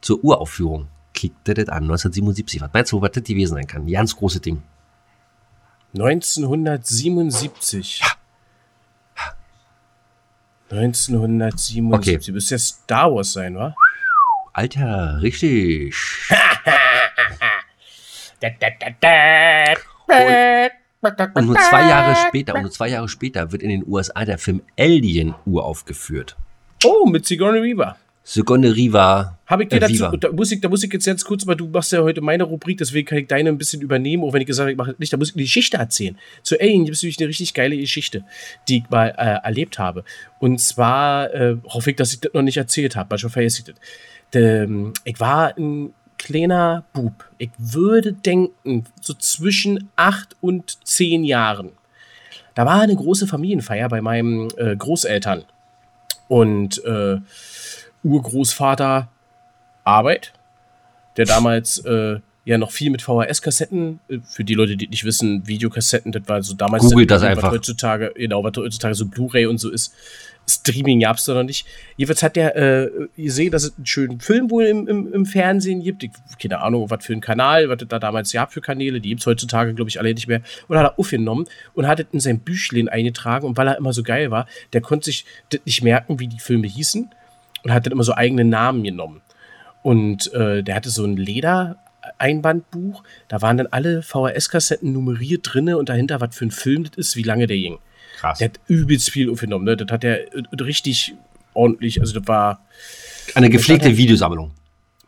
[0.00, 0.88] zur Uraufführung.
[1.14, 2.60] Klickt das an, 1977.
[2.60, 3.86] Was meinst du, was das gewesen sein kann?
[3.86, 4.62] Ganz große Ding.
[5.94, 8.02] 1977.
[10.70, 11.92] 1977.
[11.92, 12.18] Okay.
[12.32, 13.74] Müsste ja Star Wars sein, wa?
[14.54, 15.94] Alter, richtig.
[21.34, 24.38] Und nur zwei Jahre später, und nur zwei Jahre später wird in den USA der
[24.38, 26.36] Film Alien uraufgeführt.
[26.84, 27.96] Oh, mit Sigourney Weaver.
[28.24, 29.38] Sigourney Riva.
[29.46, 30.16] Habe ich dir äh, dazu, Viva.
[30.16, 32.44] da muss, ich, da muss ich jetzt ganz kurz, weil du machst ja heute meine
[32.44, 34.94] Rubrik, deswegen kann ich deine ein bisschen übernehmen, auch wenn ich gesagt habe, ich mache
[34.98, 36.16] nicht, da muss ich eine Geschichte erzählen.
[36.42, 38.24] Zu Alien gibt es nämlich eine richtig geile Geschichte,
[38.68, 40.04] die ich mal äh, erlebt habe.
[40.38, 43.64] Und zwar äh, hoffe ich, dass ich das noch nicht erzählt habe, manchmal vergesse ich
[43.64, 43.74] das.
[44.34, 47.24] Ähm, ich war ein kleiner Bub.
[47.38, 51.70] Ich würde denken, so zwischen acht und zehn Jahren.
[52.54, 55.44] Da war eine große Familienfeier bei meinen äh, Großeltern.
[56.32, 57.18] Und äh,
[58.02, 59.08] Urgroßvater
[59.84, 60.32] Arbeit,
[61.18, 64.00] der damals äh, ja noch viel mit VHS-Kassetten.
[64.08, 66.84] Äh, Für die Leute, die nicht wissen, Videokassetten, das war so damals.
[66.84, 67.50] Googelt das was einfach.
[67.50, 69.92] Heutzutage, genau, was heutzutage so Blu-ray und so ist.
[70.48, 71.66] Streaming gab's da noch nicht.
[71.96, 75.82] Jedenfalls hat der äh, gesehen, dass es einen schönen Film wohl im, im, im Fernsehen
[75.82, 76.02] gibt.
[76.02, 79.00] Ich, keine Ahnung, was für ein Kanal, was es da damals gab für Kanäle.
[79.00, 80.42] Die gibt's heutzutage, glaube ich, alle nicht mehr.
[80.68, 83.46] Und hat er aufgenommen und hat es in sein Büchlein eingetragen.
[83.46, 85.24] Und weil er immer so geil war, der konnte sich
[85.64, 87.08] nicht merken, wie die Filme hießen.
[87.62, 89.20] Und hat dann immer so eigene Namen genommen.
[89.82, 93.04] Und äh, der hatte so ein Leder-Einbandbuch.
[93.28, 97.16] Da waren dann alle VHS-Kassetten nummeriert drinne und dahinter, was für ein Film das ist,
[97.16, 97.78] wie lange der ging.
[98.22, 98.38] Krass.
[98.38, 99.64] Der hat übelst viel aufgenommen.
[99.64, 99.76] Ne?
[99.76, 101.14] Das hat er äh, richtig
[101.54, 102.64] ordentlich, also das war,
[103.34, 104.52] Eine gepflegte Videosammlung.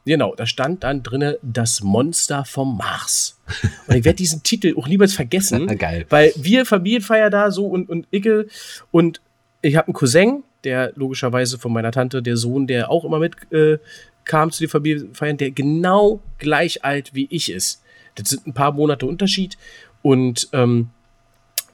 [0.05, 3.39] genau, da stand dann drinne das Monster vom Mars.
[3.87, 6.07] Und ich werde diesen Titel auch niemals vergessen, Geil.
[6.09, 8.49] weil wir Familienfeier da so und, und Icke
[8.91, 9.21] und
[9.63, 13.37] ich habe einen Cousin, der logischerweise von meiner Tante, der Sohn, der auch immer mit
[13.53, 13.79] äh,
[14.25, 17.81] kam zu den Familienfeiern, der genau gleich alt wie ich ist.
[18.17, 19.57] Das sind ein paar Monate Unterschied
[20.03, 20.91] und ähm,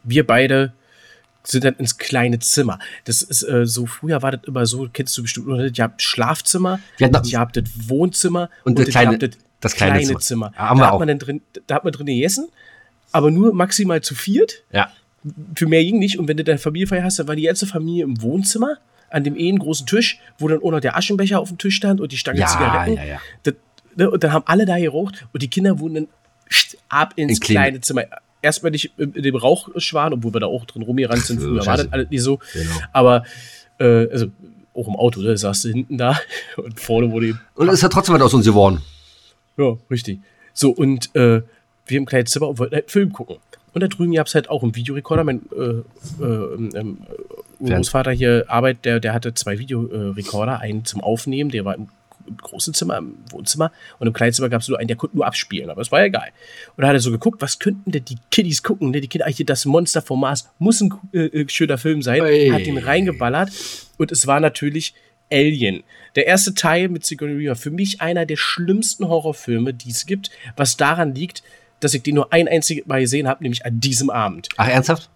[0.04, 0.74] wir beide
[1.50, 2.78] sind dann ins kleine Zimmer.
[3.04, 5.64] Das ist äh, so, früher war das immer so, kennst du bestimmt, oder?
[5.66, 9.74] ihr habt Schlafzimmer, Wir hatten- ihr habt das Wohnzimmer Und das ihr kleine- habt das
[9.74, 10.20] kleine Zimmer.
[10.20, 10.52] Zimmer.
[10.56, 12.48] Ja, da, hat man dann drin, da hat man drin gegessen,
[13.12, 14.62] aber nur maximal zu viert.
[14.72, 14.90] Ja.
[15.54, 16.18] Für mehr ging nicht.
[16.18, 18.78] Und wenn du deine Familienfeier hast, dann war die ganze Familie im Wohnzimmer
[19.10, 22.00] an dem einen großen Tisch, wo dann auch noch der Aschenbecher auf dem Tisch stand
[22.00, 22.96] und die Stange Ja, Zigaretten.
[22.96, 23.20] ja, ja.
[23.42, 23.54] Das,
[23.96, 26.08] ne, und dann haben alle da geraucht und die Kinder wurden dann
[26.88, 28.04] ab ins In kleine- kleine Zimmer.
[28.42, 31.40] Erstmal nicht in dem Rauchschwan, obwohl wir da auch drin rumgerannt sind.
[31.40, 32.38] Früher war das alles nicht so.
[32.52, 32.74] Genau.
[32.92, 33.24] Aber,
[33.78, 34.26] äh, also
[34.74, 36.18] auch im Auto, ne, saß du hinten da
[36.56, 38.82] und vorne wurde eben Und es hat trotzdem was aus uns geworden.
[39.56, 40.20] ja, richtig.
[40.52, 41.42] So, und äh,
[41.86, 43.36] wir im kleinen Zimmer und wollten halt Film gucken.
[43.72, 45.24] Und da drüben gab es halt auch einen Videorekorder.
[45.24, 46.24] Mein äh, äh,
[46.74, 46.98] ähm,
[47.60, 50.58] äh, Großvater hier arbeitet, der, der hatte zwei Videorekorder.
[50.58, 51.88] Einen zum Aufnehmen, der war im,
[52.30, 53.72] im großen Zimmer, im Wohnzimmer.
[53.98, 55.70] Und im kleinen Zimmer gab es nur einen, der konnte nur abspielen.
[55.70, 56.28] Aber es war ja egal.
[56.76, 58.90] Und da hat er so geguckt, was könnten denn die Kiddies gucken?
[58.90, 59.00] Ne?
[59.00, 62.22] Die Kinder, eigentlich das Monster vom Mars muss ein äh, äh, schöner Film sein.
[62.24, 62.48] Ey.
[62.50, 63.50] Hat den reingeballert.
[63.98, 64.94] Und es war natürlich
[65.32, 65.82] Alien.
[66.16, 67.56] Der erste Teil mit Sigourney Weaver.
[67.56, 70.30] Für mich einer der schlimmsten Horrorfilme, die es gibt.
[70.56, 71.42] Was daran liegt,
[71.80, 74.48] dass ich den nur ein einziges Mal gesehen habe, nämlich an diesem Abend.
[74.56, 75.08] Ach, ernsthaft?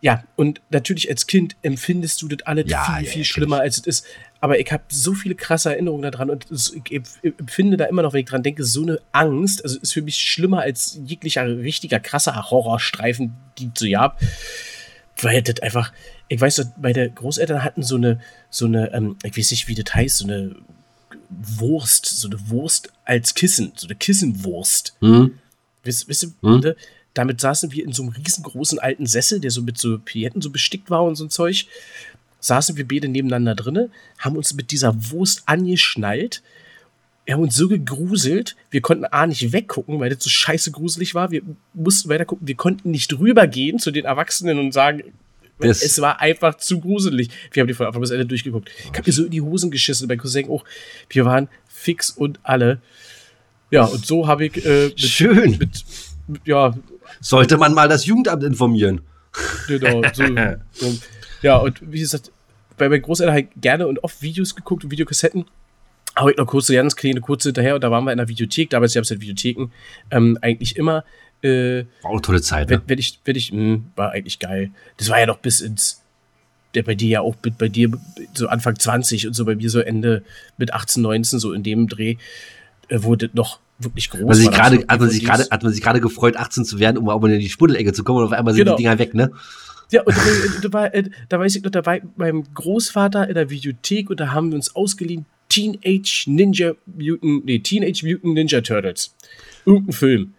[0.00, 3.78] Ja, und natürlich als Kind empfindest du das alles Ja, viel, ja, viel schlimmer, als
[3.78, 4.06] es ist.
[4.40, 8.20] Aber ich habe so viele krasse Erinnerungen daran und ich empfinde da immer noch, wenn
[8.20, 9.64] ich dran denke, so eine Angst.
[9.64, 14.20] Also ist für mich schlimmer als jeglicher richtiger krasser Horrorstreifen, die so gab.
[15.22, 15.92] Weil das einfach,
[16.28, 18.20] ich weiß, meine Großeltern hatten so eine,
[18.50, 20.54] so eine, ähm, ich weiß nicht, wie das heißt, so eine
[21.30, 24.96] Wurst, so eine Wurst als Kissen, so eine Kissenwurst.
[25.00, 25.38] Hm?
[25.82, 26.60] Wisst, wisst ihr, Hm?
[26.60, 26.76] ne?
[27.14, 30.50] damit saßen wir in so einem riesengroßen alten Sessel, der so mit so Piletten so
[30.50, 31.66] bestickt war und so ein Zeug.
[32.40, 36.42] Saßen wir beide nebeneinander drinne, haben uns mit dieser Wurst angeschnallt.
[37.24, 41.14] Wir haben uns so gegruselt, wir konnten A nicht weggucken, weil das so scheiße gruselig
[41.14, 41.30] war.
[41.32, 41.42] Wir
[41.74, 45.02] mussten weiter gucken, wir konnten nicht rübergehen zu den Erwachsenen und sagen,
[45.58, 47.30] Das- es war einfach zu gruselig.
[47.50, 48.68] Wir haben die von Anfang bis Ende durchgeguckt.
[48.78, 50.64] Ich habe mir so in die Hosen geschissen, mein Cousin auch.
[51.08, 52.80] Wir waren fix und alle.
[53.70, 55.50] Ja, und so habe ich äh, mit, Schön.
[55.58, 55.84] mit,
[56.28, 56.76] mit, ja,
[57.20, 59.00] Sollte man mal das Jugendamt informieren.
[59.66, 60.24] Genau, so,
[60.72, 60.98] so.
[61.42, 62.30] Ja, und wie gesagt,
[62.76, 65.44] bei meinen Großeltern ich gerne und oft Videos geguckt und Videokassetten.
[66.14, 68.70] Aber ich noch kurze, ganz kleine, kurze hinterher und da waren wir in der Videothek,
[68.70, 69.70] damals gab es halt Videotheken,
[70.10, 71.04] ähm, eigentlich immer,
[71.42, 72.80] äh, War auch eine tolle Zeit, ne?
[72.86, 74.70] wenn ich, wenn ich, mh, war eigentlich geil.
[74.96, 76.02] Das war ja noch bis ins,
[76.74, 77.90] der bei dir ja auch mit, bei dir
[78.32, 80.22] so Anfang 20 und so bei mir so Ende
[80.56, 82.16] mit 18, 19, so in dem Dreh,
[82.88, 84.52] äh, das noch wirklich groß Man sich du
[84.88, 85.38] hat man sich DVDs.
[85.38, 87.92] gerade, hat man sich gerade gefreut, 18 zu werden, um auch mal in die Spuddelecke
[87.92, 88.76] zu kommen und auf einmal sind Genau.
[88.76, 89.30] die Dinger weg, ne?
[89.90, 90.16] Ja, und
[90.62, 93.50] da, war, äh, da weiß ich noch, da war ich mit meinem Großvater in der
[93.50, 99.14] Videothek und da haben wir uns ausgeliehen Teenage Ninja Mutant, nee, Teenage Mutant Ninja Turtles.
[99.64, 100.34] Irgendein Film.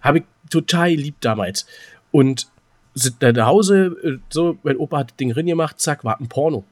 [0.00, 1.66] Habe ich total lieb damals.
[2.10, 2.48] Und
[2.94, 6.18] sind da nach Hause, äh, so, mein Opa hat das Ding drin gemacht, zack, war
[6.18, 6.64] ein Porno.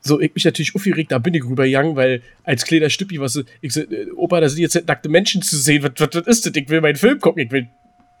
[0.00, 3.72] So, ich mich natürlich aufgeregt, da bin ich rübergegangen, weil als kleiner Stüppi, was, ich
[3.72, 6.52] so, äh, Opa, da sind jetzt nackte Menschen zu sehen, was, was, was ist das?
[6.56, 7.68] Ich will meinen Film gucken, ich will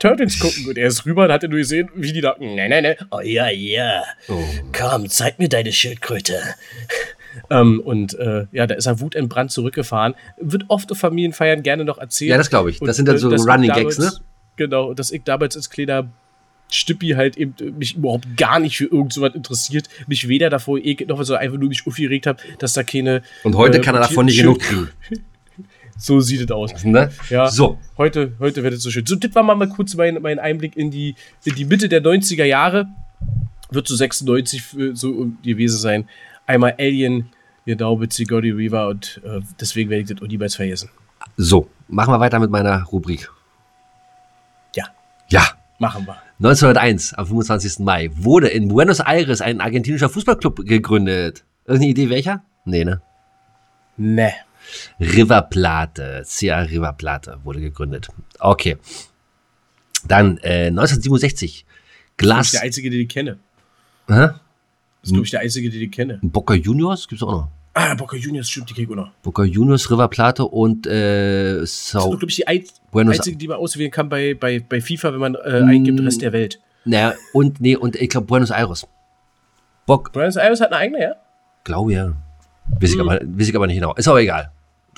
[0.02, 0.66] Turtles gucken.
[0.68, 2.96] Und er ist rüber und hat er nur gesehen, wie die da, nein, nein, nein,
[3.10, 4.42] oh ja, ja, Oh.
[4.72, 6.40] komm, zeig mir deine Schildkröte.
[7.50, 10.14] ähm, und äh, ja, da ist er wutentbrannt zurückgefahren.
[10.40, 12.30] Wird oft auf Familienfeiern gerne noch erzählt.
[12.30, 12.78] Ja, das glaube ich.
[12.80, 14.24] Das Und, sind dann äh, so Running damals- Gags, ne?
[14.56, 16.10] Genau, dass ich damals als kleiner
[16.70, 20.78] Stippi halt eben äh, mich überhaupt gar nicht für irgend sowas interessiert, mich weder davor
[20.78, 23.22] ekelt, noch so einfach nur mich aufgeregt habe, dass da keine.
[23.44, 24.88] Und heute äh, kann er davon nicht genug kriegen.
[25.98, 26.84] So sieht es aus.
[26.84, 27.10] Ne?
[27.30, 27.78] Ja, So.
[27.96, 29.06] heute, heute wird es so schön.
[29.06, 32.02] So, das war mal, mal kurz mein, mein Einblick in die, in die Mitte der
[32.02, 32.88] 90er Jahre.
[33.70, 36.08] Wird so 96 für- so gewesen sein.
[36.46, 37.28] Einmal Alien,
[37.64, 40.90] genau, mit Sigourney Weaver und äh, deswegen werde ich das auch niemals vergessen.
[41.36, 43.30] So, machen wir weiter mit meiner Rubrik.
[44.74, 44.86] Ja,
[45.28, 45.42] Ja.
[45.78, 46.16] machen wir.
[46.40, 47.78] 1901, am 25.
[47.84, 51.44] Mai, wurde in Buenos Aires ein argentinischer Fußballclub gegründet.
[51.64, 52.42] Irgendeine Idee welcher?
[52.64, 53.00] Nee, ne?
[53.96, 54.32] Ne.
[55.00, 58.08] River Plate, CA River Plate wurde gegründet.
[58.38, 58.76] Okay.
[60.06, 62.46] Dann äh, 1967, Das Glas.
[62.46, 63.38] ist der einzige, den ich kenne.
[64.08, 64.14] Hä?
[64.14, 64.34] Das
[65.04, 66.18] ist, glaube ich, der einzige, den ich kenne.
[66.22, 67.48] Boca Juniors gibt's auch noch.
[67.74, 69.10] Ah, Boca Juniors stimmt, die krieg auch noch.
[69.22, 72.10] Boca Juniors, River Plate und äh, Das ist, Sao.
[72.10, 75.20] glaube ich, die ein Buenos einzige, die man auswählen kann bei, bei, bei FIFA, wenn
[75.20, 76.04] man äh, eingibt, Mm.
[76.04, 76.60] Rest der Welt.
[76.84, 78.86] Naja, und nee, und ich glaube Buenos Aires.
[79.86, 81.14] Bock, Buenos Aires hat eine eigene, ja?
[81.64, 82.12] glaube ja.
[82.68, 83.94] Weiß ich, aber, weiß ich aber nicht genau.
[83.94, 84.50] Ist aber egal.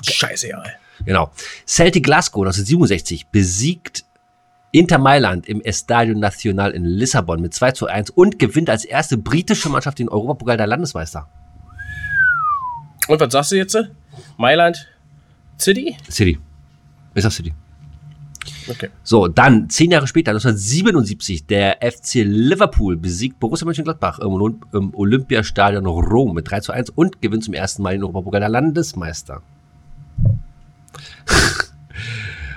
[0.03, 0.62] Scheiße, ja.
[1.05, 1.31] Genau.
[1.66, 4.05] Celtic Glasgow 1967 besiegt
[4.72, 9.16] Inter Mailand im Estadio Nacional in Lissabon mit 2 zu 1 und gewinnt als erste
[9.16, 11.29] britische Mannschaft den Europapokal der Landesmeister.
[13.07, 13.77] Und was sagst du jetzt?
[14.37, 14.88] Mailand
[15.61, 15.96] City?
[16.11, 16.38] City.
[17.14, 17.53] Ist das City.
[18.68, 18.90] Okay.
[19.02, 25.87] So, dann, zehn Jahre später, 1977, der FC Liverpool besiegt Borussia Mönchengladbach im, im Olympiastadion
[25.87, 29.42] Rom mit 3 zu 1 und gewinnt zum ersten Mal den Europapokal der Landesmeister.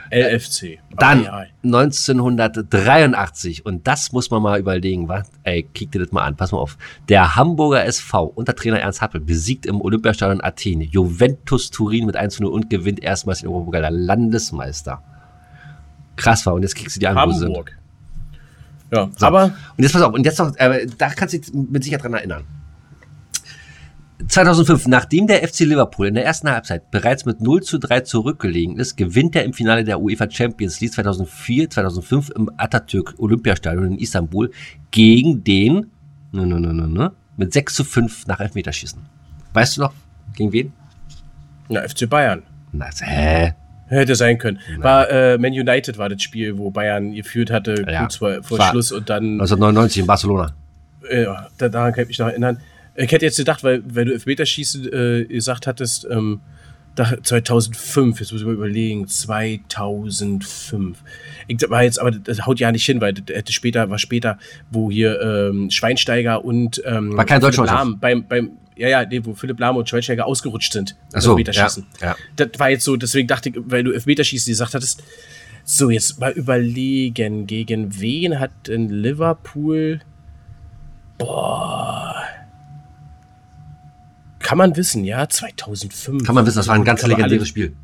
[0.10, 0.80] LFC.
[0.98, 1.48] Dann Ah, ja.
[1.64, 5.30] 1983, und das muss man mal überlegen, was?
[5.44, 6.78] Ey, kick dir das mal an, pass mal auf.
[7.10, 12.36] Der Hamburger SV unter Trainer Ernst Happel besiegt im Olympiastadion Athen Juventus Turin mit 1
[12.36, 15.04] zu 0 und gewinnt erstmals den Europapokal der Landesmeister.
[16.18, 17.48] Krass war, und jetzt kriegst du die an, wo sie sind.
[17.48, 17.78] Hamburg.
[18.92, 19.26] Ja, So.
[19.26, 19.46] aber
[19.78, 22.14] Und jetzt pass auf, und jetzt noch, äh, da kannst du dich mit Sicherheit dran
[22.14, 22.44] erinnern.
[24.28, 28.80] 2005, nachdem der FC Liverpool in der ersten Halbzeit bereits mit 0 zu 3 zurückgelegen
[28.80, 34.00] ist, gewinnt er im Finale der UEFA Champions League 2004, 2005 im Atatürk Olympiastadion in
[34.00, 34.52] Istanbul
[34.90, 35.92] gegen den,
[36.32, 39.00] ne, ne, ne, ne, ne, mit 6 zu 5 nach Elfmeterschießen.
[39.54, 39.94] Weißt du noch,
[40.36, 40.74] gegen wen?
[41.70, 42.42] na, FC Bayern.
[42.72, 43.54] Na, hä?
[43.88, 44.60] Hätte sein können.
[44.80, 48.02] War äh, Man United war das Spiel, wo Bayern geführt hatte, Ja.
[48.02, 50.54] kurz vor, vor Schluss und dann, 1999 in Barcelona.
[51.10, 52.60] äh, ja, da, daran kann ich mich noch erinnern.
[52.96, 56.42] Ich hätte jetzt gedacht, weil, weil du Elfmeterschießen äh, gesagt hattest, ähm,
[56.96, 60.98] da, 2005, jetzt muss ich mal überlegen, 2005.
[61.48, 64.38] Ich war jetzt, aber das haut ja nicht hin, weil das hätte später, war später,
[64.72, 67.66] wo hier ähm, Schweinsteiger und ähm, War kein Deutscher
[68.00, 70.96] beim, beim, ja, ja, nee, wo Philipp Lahm und Schweinsteiger ausgerutscht sind.
[71.14, 71.86] Ach so, Elfmeterschießen.
[72.02, 72.16] ja, ja.
[72.36, 75.04] Das war jetzt so, deswegen dachte ich, weil du Elfmeterschießen gesagt hattest,
[75.64, 80.00] so, jetzt mal überlegen, gegen wen hat denn Liverpool.
[81.18, 82.16] Boah.
[84.40, 86.24] Kann man wissen, ja, 2005.
[86.24, 87.76] Kann man wissen, das war ein ganz legendäres Spiel.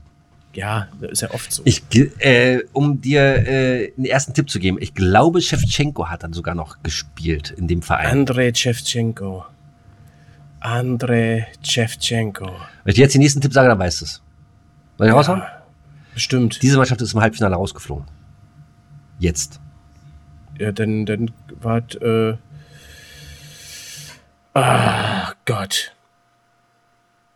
[0.54, 1.64] Ja, das ist ja oft so.
[1.66, 1.84] Ich,
[2.20, 6.56] äh, um dir äh, einen ersten Tipp zu geben, ich glaube, Shevchenko hat dann sogar
[6.56, 8.20] noch gespielt in dem Verein.
[8.20, 9.46] Andrei Shevchenko.
[10.64, 12.46] Andrei Shevchenko.
[12.46, 14.22] Wenn ich dir jetzt den nächsten Tipp sage, dann weißt du es.
[14.98, 15.44] Soll ich raushauen?
[16.14, 16.62] Bestimmt.
[16.62, 18.06] Diese Mannschaft ist im Halbfinale rausgeflogen.
[19.20, 19.60] Jetzt.
[20.58, 22.38] Ja, dann, dann war äh.
[24.54, 25.94] Ah, Gott.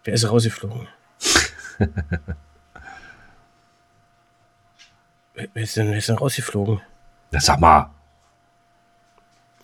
[0.04, 0.88] Wer ist rausgeflogen?
[5.34, 6.80] wer, wer, ist denn, wer ist denn rausgeflogen?
[7.32, 7.90] Na, sag mal.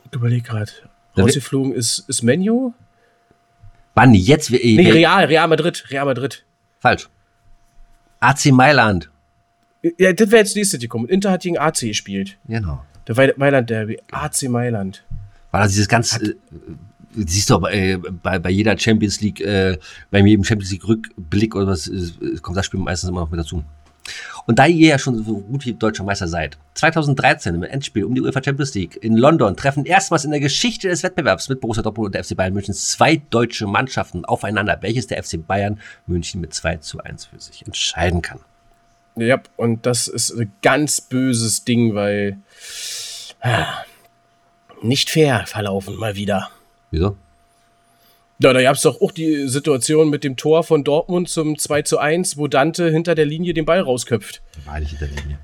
[0.05, 0.71] Ich überlege gerade.
[1.17, 2.73] Rausgeflogen ist, ist Menu?
[3.95, 4.51] Wann jetzt?
[4.51, 6.43] Ey, Nee, Real, Real Madrid, Real Madrid.
[6.79, 7.09] Falsch.
[8.19, 9.09] AC Mailand.
[9.97, 11.07] Ja, das wäre jetzt das nächste gekommen.
[11.09, 12.37] Inter hat gegen AC gespielt.
[12.47, 12.83] Genau.
[13.07, 13.99] Der Mailand Derby.
[14.11, 15.03] AC Mailand.
[15.51, 16.33] War das dieses ganz, äh,
[17.15, 19.77] siehst du, aber, äh, bei, bei jeder Champions League, äh,
[20.09, 23.39] bei jedem Champions League Rückblick oder was, äh, kommt das Spiel meistens immer noch mit
[23.39, 23.63] dazu.
[24.45, 28.13] Und da ihr ja schon so gut wie deutscher Meister seid, 2013 im Endspiel um
[28.13, 31.83] die UEFA Champions League in London treffen erstmals in der Geschichte des Wettbewerbs mit Borussia
[31.83, 36.41] Dortmund und der FC Bayern München zwei deutsche Mannschaften aufeinander, welches der FC Bayern München
[36.41, 38.39] mit 2 zu 1 für sich entscheiden kann.
[39.15, 42.39] Ja, und das ist ein ganz böses Ding, weil
[43.41, 43.67] ah,
[44.81, 46.49] nicht fair verlaufen mal wieder.
[46.91, 47.15] Wieso?
[48.39, 51.83] Ja, da gab es doch auch die Situation mit dem Tor von Dortmund zum 2
[51.83, 54.41] zu 1, wo Dante hinter der Linie den Ball rausköpft.
[54.65, 55.37] War nicht hinter der Linie.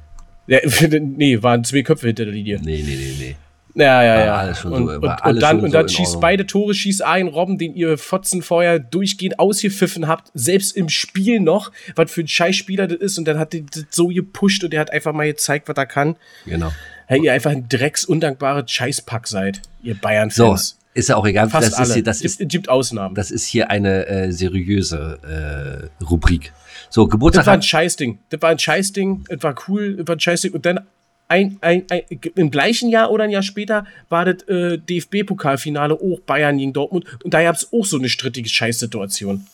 [0.47, 0.59] Ja,
[1.17, 2.59] nee, waren zwei Köpfe hinter der Linie.
[2.61, 3.35] Nee, nee, nee, nee.
[3.75, 4.35] Ja, ja, ja.
[4.35, 7.03] alles schon und, so- und, und dann, und so dann in schießt beide Tore, schießt
[7.03, 12.21] Arjen Robben, den ihr Fotzen vorher durchgehend ausgepfiffen habt, selbst im Spiel noch, was für
[12.21, 13.17] ein Scheißspieler das ist.
[13.19, 15.85] Und dann hat er das so gepusht und er hat einfach mal gezeigt, was er
[15.85, 16.15] kann.
[16.45, 16.71] Genau.
[17.05, 20.78] Hey, ihr einfach ein drecksundankbares Scheißpack seid, ihr So, Bayern-Fans.
[20.93, 21.49] Ist ja auch egal.
[21.49, 21.87] Fast das alle.
[21.87, 23.15] ist hier, das es ist, gibt, gibt Ausnahmen.
[23.15, 26.51] Das, das ist hier eine äh, seriöse äh, Rubrik.
[26.89, 28.19] So, Geburtstag war ein Scheißding.
[28.29, 29.25] Das war ein Scheißding.
[29.29, 29.97] Das war cool.
[29.97, 30.53] Das war ein Scheißding.
[30.53, 30.79] Und dann
[31.27, 32.01] ein, ein, ein,
[32.35, 37.05] im gleichen Jahr oder ein Jahr später war das äh, DFB-Pokalfinale auch Bayern gegen Dortmund.
[37.23, 39.45] Und da gab es auch so eine strittige Scheißsituation.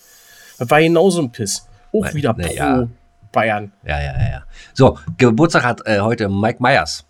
[0.57, 1.67] Das war genauso ein Piss.
[1.91, 2.87] Auch wieder pro ja.
[3.31, 3.73] Bayern.
[3.85, 4.43] Ja, ja, ja, ja.
[4.73, 7.05] So, Geburtstag hat äh, heute Mike Myers.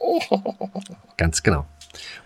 [1.16, 1.66] Ganz genau.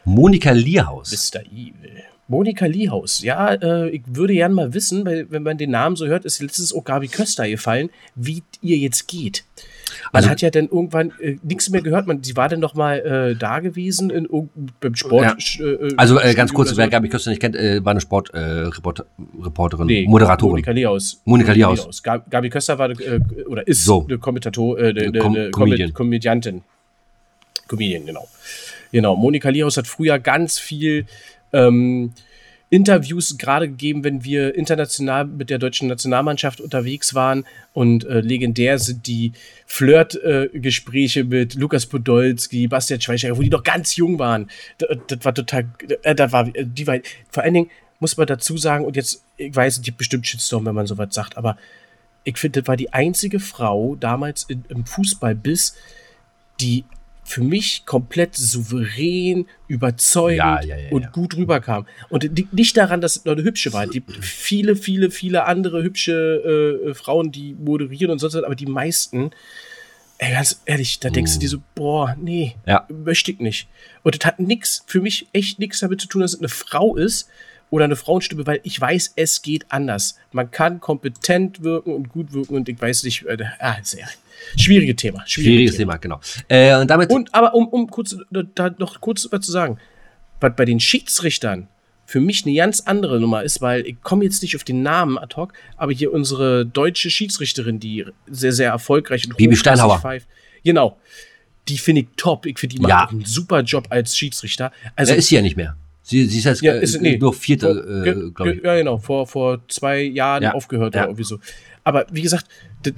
[0.05, 1.11] Monika Lierhaus.
[1.35, 1.41] Mr.
[1.47, 2.03] Evil.
[2.27, 3.23] Monika Liehaus.
[3.23, 6.41] Ja, äh, ich würde gern mal wissen, weil, wenn man den Namen so hört, ist
[6.41, 9.45] letztens auch Gabi Köster gefallen, wie ihr jetzt geht.
[10.11, 12.07] Man Also- hat ja dann irgendwann äh, nichts mehr gehört.
[12.07, 14.27] Man, sie war dann noch mal äh, da gewesen in,
[14.81, 15.55] beim Sport.
[15.59, 15.67] Ja.
[15.67, 16.91] äh, Also äh, ganz kurz, oder wer so.
[16.93, 19.05] Gabi Köster nicht kennt, äh, war eine Sportreporterin, äh, Report-
[19.43, 20.53] Reporterin, Nee, Moderatorin.
[20.53, 21.21] Monika Liehaus.
[21.27, 22.03] Monika Liehaus.
[22.03, 24.07] Gab- Gabi Köster war äh, oder ist So.
[24.09, 25.51] eine Kommentator, äh, eine, eine Comedian.
[25.53, 25.93] Comedian.
[25.93, 26.63] Komödiantin.
[27.69, 28.27] Comedian, genau.
[28.95, 29.17] Genau.
[29.17, 31.07] Monika Liehaus hat früher ganz viel
[31.53, 32.13] ähm,
[32.71, 37.45] Interviews gerade gegeben, wenn wir international mit der deutschen Nationalmannschaft unterwegs waren.
[37.73, 39.33] Und äh, legendär sind die
[39.67, 44.49] Flirt-Gespräche mit Lukas Podolski, Bastian Schweinsteiger, wo die noch ganz jung waren.
[44.79, 45.67] Das, das war total,
[46.05, 47.01] äh, das war, äh, die war,
[47.33, 50.67] vor allen Dingen muss man dazu sagen, und jetzt, ich weiß, es gibt bestimmt Shitstorm,
[50.67, 51.57] wenn man sowas sagt, aber
[52.23, 55.75] ich finde, das war die einzige Frau damals in, im Fußball bis,
[56.61, 56.85] die
[57.25, 61.87] für mich komplett souverän, überzeugend Ja, ja, ja, und gut rüberkam.
[62.11, 63.85] Und liegt nicht daran, dass es nur eine hübsche war.
[63.85, 68.55] Es gibt viele, viele, viele andere hübsche äh, Frauen, die moderieren und sonst was, aber
[68.55, 69.31] die meisten,
[70.19, 72.69] ey, ganz ehrlich, da denkst du dir so, boah, nee, Mm.
[72.71, 72.87] Ja.
[72.89, 73.69] möchte ich nicht.
[74.03, 76.97] Und das hat nix, für mich echt nichts damit zu tun, dass es eine Frau
[76.97, 77.29] ist
[77.75, 80.17] oder eine Frauenstimme, weil ich weiß, es geht anders.
[80.31, 84.07] Man kann kompetent wirken und gut wirken und ich weiß nicht, äh, ah, sehr
[84.57, 85.25] schwierige Thema.
[85.27, 86.21] Schwieriges Thema, genau.
[86.47, 88.17] Äh, und damit Und aber um, um kurz
[88.55, 89.79] da noch kurz was zu sagen,
[90.41, 91.67] was bei den Schiedsrichtern
[92.07, 95.19] für mich eine ganz andere Nummer ist, weil ich komme jetzt nicht auf den Namen
[95.19, 99.99] ad hoc, aber hier unsere deutsche Schiedsrichterin, die sehr, sehr erfolgreich und Bibi Steinhauer.
[99.99, 100.29] pfeift,
[100.63, 100.97] Genau.
[101.67, 102.47] Die finde ich top.
[102.47, 103.09] Ich finde, die macht Ja.
[103.09, 104.71] einen super Job als Schiedsrichter.
[104.97, 105.77] also, Also, ist ja nicht mehr.
[106.07, 108.63] Sie, sie ist jetzt ja, äh, ist, nee, nur vierte, äh, glaube ich.
[108.63, 111.01] Ja, genau, vor, vor zwei Jahren Ja, aufgehört ja.
[111.01, 111.39] oder irgendwie so.
[111.83, 112.47] Aber wie gesagt,
[112.83, 112.93] das,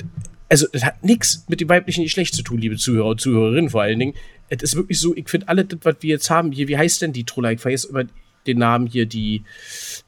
[0.49, 3.83] also das hat nichts mit dem weiblichen Geschlecht zu tun, liebe Zuhörer und Zuhörerinnen vor
[3.83, 4.15] allen Dingen.
[4.49, 7.01] Es ist wirklich so, ich finde alle, das, was wir jetzt haben, hier, wie heißt
[7.01, 7.53] denn die Troller?
[7.53, 8.05] Ich vergesse immer
[8.49, 9.45] den Namen hier, die,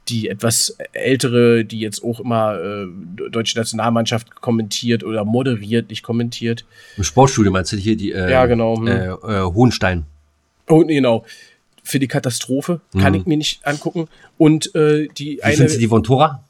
[0.09, 2.87] die etwas ältere, die jetzt auch immer äh,
[3.31, 6.65] deutsche Nationalmannschaft kommentiert oder moderiert, nicht kommentiert.
[6.97, 8.89] Im Sportstudio meinst du hier die äh, Ja, genau, hm.
[8.89, 10.05] Äh, äh, Hohenstein.
[10.67, 11.25] Und genau.
[11.89, 14.09] Für die Katastrophe kann ich mir nicht angucken.
[14.37, 15.57] Und äh, die Wie eine.
[15.57, 16.45] sind sie die von Tora?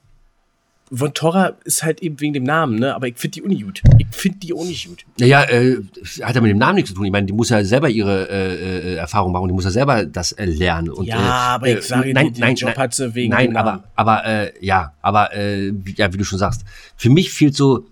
[0.90, 2.92] Von Torra ist halt eben wegen dem Namen, ne?
[2.94, 3.82] Aber ich finde die Uni gut.
[3.98, 5.04] Ich finde die Uni gut.
[5.20, 5.76] Naja, äh,
[6.22, 7.04] hat ja mit dem Namen nichts zu tun.
[7.04, 10.04] Ich meine, die muss ja selber ihre äh, äh, Erfahrung machen, die muss ja selber
[10.06, 10.88] das äh, lernen.
[10.90, 11.20] Und, Ja, äh,
[11.54, 13.84] aber ich sage, nein, den nein, Job nein, hat sie wegen Nein, dem aber, Namen.
[13.94, 16.64] aber äh, ja, aber äh, wie, ja, wie du schon sagst,
[16.96, 17.86] für mich fehlt so.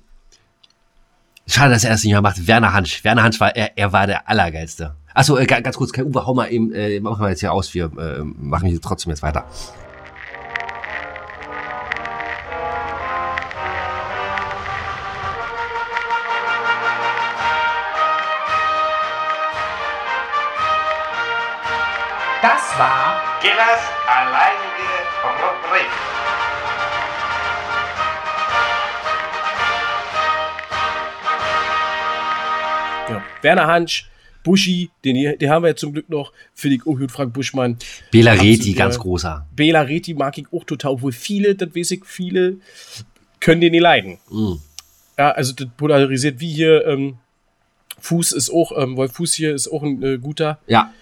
[1.46, 2.44] Schade, dass er das nicht mehr macht.
[2.48, 3.04] Werner Hansch.
[3.04, 4.96] Werner Hansch war, er, er war der Allergeilste.
[5.16, 7.50] Achso, äh, ga- ganz kurz, Kai Uwe, hau mal eben, äh, machen wir jetzt hier
[7.50, 9.46] aus, wir äh, machen hier trotzdem jetzt weiter.
[22.42, 24.92] Das war Gillers alleinige
[25.24, 25.90] Rubrik.
[33.06, 33.20] Genau.
[33.42, 34.06] Werner Hansch,
[34.46, 36.32] Buschi, den, hier- den haben wir ja zum Glück noch.
[36.54, 37.76] Felix Ohut, Frank Buschmann.
[38.12, 39.44] Bela Reti, ganz großer.
[39.56, 42.58] Bela Reti mag ich auch total, obwohl viele, das weiß ich, viele
[43.40, 44.18] können den nicht leiden.
[44.30, 44.52] Mm.
[45.18, 47.16] Ja, also das polarisiert wie hier, ähm,
[47.98, 50.58] Fuß ist auch, ähm, Wolf Fuß hier ist auch ein äh, guter.
[50.68, 50.92] Ja.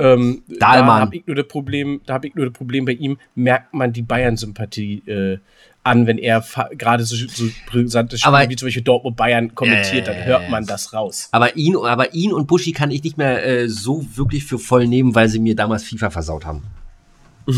[0.00, 0.14] Ja.
[0.14, 3.18] Ähm, da habe ich nur das Problem, da habe ich nur das Problem bei ihm,
[3.34, 5.38] merkt man die Bayern-Sympathie äh,
[5.84, 6.44] an, wenn er
[6.78, 10.48] gerade so, so brisante Spiele Aber- wie zum Beispiel Dortmund Bayern kommentiert, Ja, dann hört
[10.50, 11.28] man das raus.
[11.32, 14.86] Aber ihn, aber ihn und Buschi kann ich nicht mehr äh, so wirklich für voll
[14.86, 16.62] nehmen, weil sie mir damals FIFA versaut haben.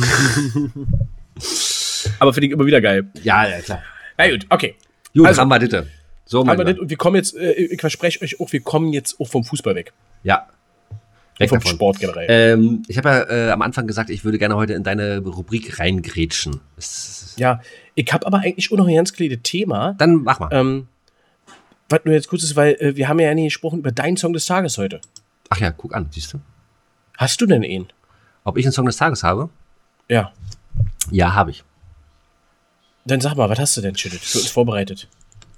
[2.18, 3.06] Aber finde ich immer wieder geil.
[3.22, 3.82] Ja, ja, klar.
[4.16, 4.74] Na gut, okay.
[5.14, 5.86] Gut, Also- haben wir Ditte.
[6.26, 8.94] So, Haben wir das, und wir kommen jetzt, äh, ich verspreche euch auch, wir kommen
[8.94, 9.92] jetzt auch vom Fußball weg.
[10.22, 10.46] Ja.
[11.38, 11.72] Weg vom davon.
[11.72, 12.26] Sport generell.
[12.28, 15.78] Ähm, ich habe ja äh, am Anfang gesagt, ich würde gerne heute in deine Rubrik
[15.80, 16.60] reingrätschen.
[17.36, 17.60] Ja,
[17.94, 19.94] ich habe aber eigentlich auch noch ein ganz kleines Thema.
[19.98, 20.50] Dann mach mal.
[20.52, 20.88] Ähm,
[21.88, 24.32] was nur jetzt kurz ist, weil äh, wir haben ja nicht gesprochen über deinen Song
[24.32, 25.00] des Tages heute.
[25.50, 26.40] Ach ja, guck an, siehst du.
[27.18, 27.88] Hast du denn ihn?
[28.44, 29.50] Ob ich einen Song des Tages habe?
[30.08, 30.32] Ja.
[31.10, 31.64] Ja, habe ich.
[33.04, 35.08] Dann sag mal, was hast du denn, Schüttet, für uns vorbereitet?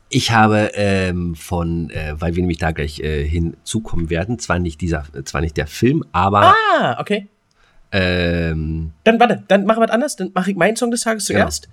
[0.09, 4.81] Ich habe ähm, von, äh, weil wir nämlich da gleich äh, hinzukommen werden, zwar nicht
[4.81, 7.29] dieser, zwar nicht der Film, aber Ah, okay.
[7.93, 10.17] ähm, Dann warte, dann machen wir was anders.
[10.17, 11.41] Dann mache ich meinen Song des Tages Genau.
[11.41, 11.69] zuerst.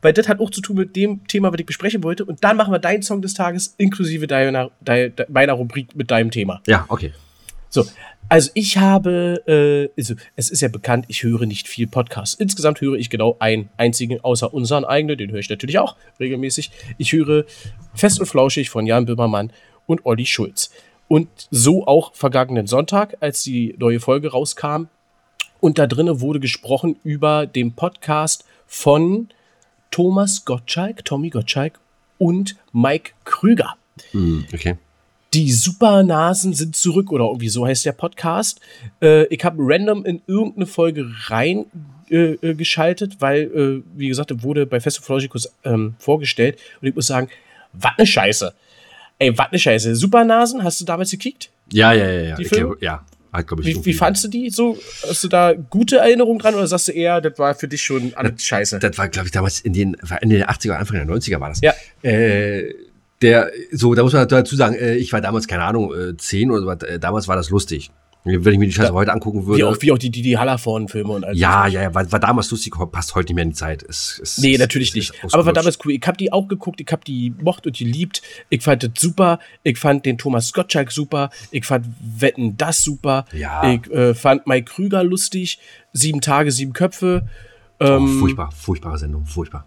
[0.00, 2.24] Weil das hat auch zu tun mit dem Thema, was ich besprechen wollte.
[2.24, 6.30] Und dann machen wir deinen Song des Tages inklusive deiner, deiner, meiner Rubrik mit deinem
[6.30, 6.60] Thema.
[6.66, 7.12] ja, okay.
[7.70, 7.84] So,
[8.28, 12.34] also ich habe, äh, also es ist ja bekannt, ich höre nicht viel Podcasts.
[12.34, 16.70] Insgesamt höre ich genau einen einzigen, außer unseren eigenen, den höre ich natürlich auch regelmäßig.
[16.98, 17.44] Ich höre
[17.94, 19.52] Fest und Flauschig von Jan Böhmermann
[19.86, 20.70] und Olli Schulz.
[21.08, 24.88] Und so auch vergangenen Sonntag, als die neue Folge rauskam.
[25.60, 29.28] Und da drinnen wurde gesprochen über den Podcast von
[29.90, 31.80] Thomas Gottschalk, Tommy Gottschalk
[32.18, 33.74] und Mike Krüger.
[34.12, 34.76] Hm, okay.
[35.34, 38.60] Die Supernasen sind zurück oder irgendwie so heißt der Podcast.
[39.02, 41.66] Äh, ich habe random in irgendeine Folge rein
[42.10, 42.56] äh, äh
[43.18, 47.28] weil, äh, wie gesagt, wurde bei Fest of Logicus ähm, vorgestellt und ich muss sagen,
[47.74, 48.54] was ne Scheiße.
[49.18, 49.94] Ey, was ne Scheiße.
[49.94, 51.50] Supernasen, hast du damals gekickt?
[51.70, 52.36] Ja, ja, ja, ja.
[52.36, 53.04] Die Ich glaub, ja.
[53.30, 54.78] Hat, ich, Wie, wie fandst du die so?
[55.06, 58.14] Hast du da gute Erinnerungen dran oder sagst du eher, das war für dich schon
[58.14, 58.78] alles Scheiße?
[58.78, 61.60] Das war, glaube ich, damals in den, Ende der 80er, Anfang der 90er war das.
[61.60, 61.74] Ja.
[62.02, 62.74] Äh,
[63.22, 66.50] der, so, da muss man dazu sagen, äh, ich war damals, keine Ahnung, äh, 10
[66.50, 67.90] oder was, äh, damals war das lustig.
[68.24, 68.94] Wenn ich mir die Scheiße Ja.
[68.94, 69.68] heute angucken Wie würde.
[69.68, 72.50] auch, wie auch die, die, die Hallervorn-Filme und all ja, ja, ja, war, war damals
[72.50, 73.82] lustig, passt heute nicht mehr in die Zeit.
[73.88, 75.12] Es, es, Nee, natürlich es nicht.
[75.32, 75.92] Aber war damals cool.
[75.92, 78.20] Ich habe die auch geguckt, ich habe die mocht und geliebt.
[78.50, 79.38] Ich fand das super.
[79.62, 81.30] Ich fand den Thomas Gottschalk super.
[81.52, 81.86] Ich fand
[82.18, 83.24] Wetten das super.
[83.32, 83.72] Ja.
[83.72, 85.58] Ich äh, fand Mike Krüger lustig.
[85.92, 87.26] Sieben Tage, sieben Köpfe.
[87.80, 89.64] Oh, Ähm, furchtbar, furchtbare Sendung, furchtbar.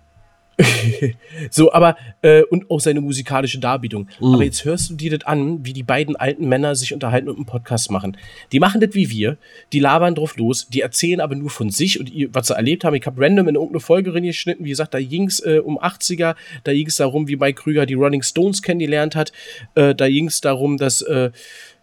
[1.49, 4.07] So, aber äh, und auch seine musikalische Darbietung.
[4.19, 4.35] Mm.
[4.35, 7.35] Aber jetzt hörst du dir das an, wie die beiden alten Männer sich unterhalten und
[7.35, 8.17] einen Podcast machen.
[8.51, 9.37] Die machen das wie wir,
[9.73, 12.83] die labern drauf los, die erzählen aber nur von sich und ihr, was sie erlebt
[12.83, 12.95] haben.
[12.95, 16.73] Ich habe random in irgendeine Folge reingeschnitten, wie gesagt, da ging's äh, um 80er, da
[16.73, 19.31] ging's darum, wie Mike Krüger die Rolling Stones kennengelernt hat,
[19.75, 21.31] äh, da ging's darum, dass äh,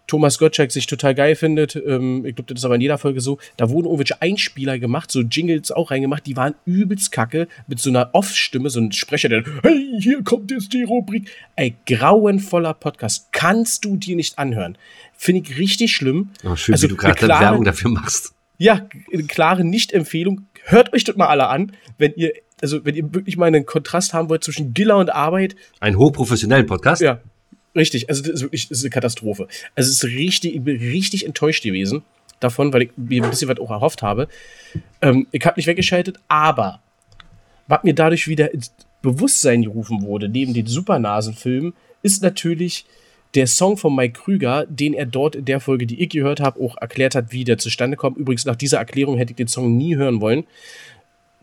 [0.08, 1.76] Thomas Gottschalk sich total geil findet.
[1.76, 3.38] Ähm, ich glaube, das ist aber in jeder Folge so.
[3.56, 7.90] Da wurden irgendwelche Einspieler gemacht, so Jingles auch reingemacht, die waren übelst kacke, mit so
[7.90, 11.30] einer Off-Stimme, so ein Sprecher, der, hey, hier kommt jetzt die Rubrik.
[11.54, 13.28] Ey, grauenvoller Podcast.
[13.30, 14.76] Kannst du dir nicht anhören.
[15.16, 16.30] Finde ich richtig schlimm.
[16.44, 18.32] Oh, schön, Also, wie du gerade Werbung dafür machst.
[18.56, 20.46] Ja, eine klare Nicht-Empfehlung.
[20.64, 24.14] Hört euch das mal alle an, wenn ihr, also wenn ihr wirklich mal einen Kontrast
[24.14, 27.00] haben wollt zwischen Giller und Arbeit, Einen hochprofessionellen Podcast.
[27.02, 27.20] ja,
[27.78, 28.08] richtig.
[28.08, 29.48] Also das ist wirklich das ist eine Katastrophe.
[29.74, 32.02] Also es ist richtig, ich bin richtig enttäuscht gewesen
[32.40, 34.28] davon, weil ich mir ein bisschen was auch erhofft habe.
[35.00, 36.80] Ähm, ich habe nicht weggeschaltet, aber
[37.66, 38.72] was mir dadurch wieder ins
[39.02, 42.84] Bewusstsein gerufen wurde, neben den Supernasenfilmen, ist natürlich
[43.34, 46.60] der Song von Mike Krüger, den er dort in der Folge, die ich gehört habe,
[46.60, 48.16] auch erklärt hat, wie der zustande kommt.
[48.16, 50.44] Übrigens, nach dieser Erklärung hätte ich den Song nie hören wollen.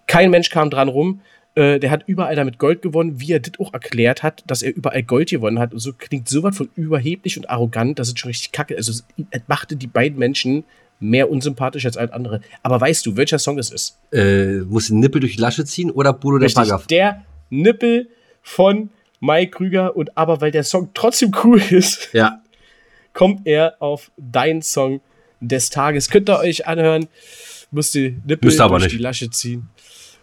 [0.08, 1.22] Kein Mensch kam dran rum.
[1.56, 4.76] Äh, der hat überall damit Gold gewonnen, wie er das auch erklärt hat, dass er
[4.76, 5.72] überall Gold gewonnen hat.
[5.74, 8.76] Und so klingt sowas von überheblich und arrogant, das ist schon richtig kacke.
[8.76, 8.92] Also,
[9.32, 10.66] es machte die beiden Menschen
[11.00, 12.42] mehr unsympathisch als alles andere.
[12.64, 13.98] Aber weißt du, welcher Song es ist?
[14.12, 16.88] Äh, muss den Nippel durch die Lasche ziehen oder Bruder der Paragraph?
[16.88, 18.10] der Nippel
[18.42, 18.90] von
[19.22, 19.96] Mike Krüger.
[19.96, 22.42] Und aber weil der Song trotzdem cool ist, Ja.
[23.14, 25.00] kommt er auf deinen Song
[25.42, 26.10] des Tages.
[26.10, 27.08] Könnt ihr euch anhören.
[27.72, 28.92] Müsst ihr Nippel Müsst durch nicht.
[28.94, 29.70] die Lasche ziehen.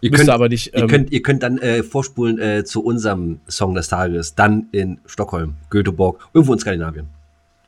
[0.03, 0.67] Ihr könnt, ihr aber nicht.
[0.67, 4.67] ihr, ähm, könnt, ihr könnt dann äh, vorspulen äh, zu unserem Song des Tages, dann
[4.73, 7.07] in Stockholm, Göteborg, irgendwo in Skandinavien.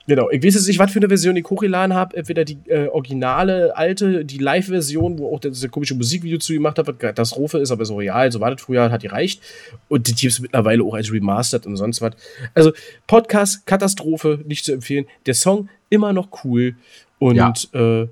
[0.08, 2.16] Genau, ich weiß jetzt nicht, was für eine Version ich hochgeladen habe.
[2.16, 6.78] Entweder die äh, originale, alte, die Live-Version, wo auch das, das komische Musikvideo zu gemacht
[6.78, 9.42] hat, was Katastrophe ist, aber so real, so war das früher, hat die reicht.
[9.88, 12.14] Und die Teams mittlerweile auch als Remastered und sonst was.
[12.54, 12.74] Also,
[13.08, 15.06] Podcast, Katastrophe, nicht zu empfehlen.
[15.26, 16.76] Der Song immer noch cool.
[17.18, 17.54] Und Ja.
[17.74, 18.08] äh,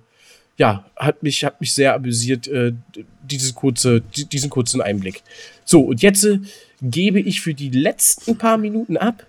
[0.58, 2.74] ja, hat mich, hat mich sehr amüsiert, äh,
[3.24, 5.24] dieses kurze, di- diesen kurzen Einblick.
[5.66, 6.40] So, und jetzt äh,
[6.82, 9.26] gebe ich für die letzten paar Minuten ab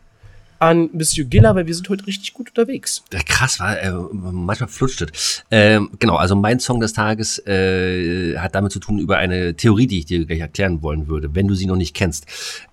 [0.60, 3.02] an Monsieur Giller, weil wir sind heute richtig gut unterwegs.
[3.12, 5.44] Ja, krass, war, äh, manchmal flutscht es.
[5.50, 9.86] Ähm, genau, also mein Song des Tages äh, hat damit zu tun über eine Theorie,
[9.86, 12.26] die ich dir gleich erklären wollen würde, wenn du sie noch nicht kennst.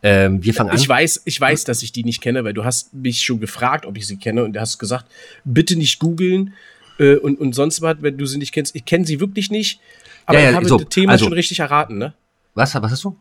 [0.03, 0.77] Ähm, wir fangen an.
[0.77, 3.85] Ich weiß, ich weiß, dass ich die nicht kenne, weil du hast mich schon gefragt,
[3.85, 5.07] ob ich sie kenne und du hast gesagt,
[5.43, 6.53] bitte nicht googeln
[7.01, 8.75] äh, und, und sonst was, wenn du sie nicht kennst.
[8.75, 9.79] Ich kenne sie wirklich nicht,
[10.25, 12.13] aber Ja, ja, ich habe so, das Thema also- schon richtig erraten, ne?
[12.53, 13.17] Was, was hast du?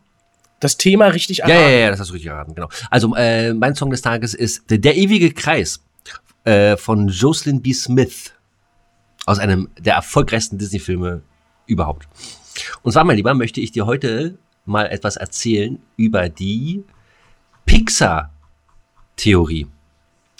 [0.60, 1.72] Das Thema richtig Ja, erraten.
[1.72, 2.68] ja, ja, das hast du richtig erraten, genau.
[2.90, 5.82] Also mein mein Song des Tages ist Der, der ewige Kreis
[6.44, 7.72] äh, von Jocelyn B.
[7.72, 8.32] Smith
[9.26, 11.22] aus einem der erfolgreichsten Disney-Filme
[11.66, 12.08] überhaupt.
[12.82, 16.82] Und zwar, mein Lieber, möchte ich dir heute mal etwas erzählen über die
[17.64, 19.66] Pixar-Theorie.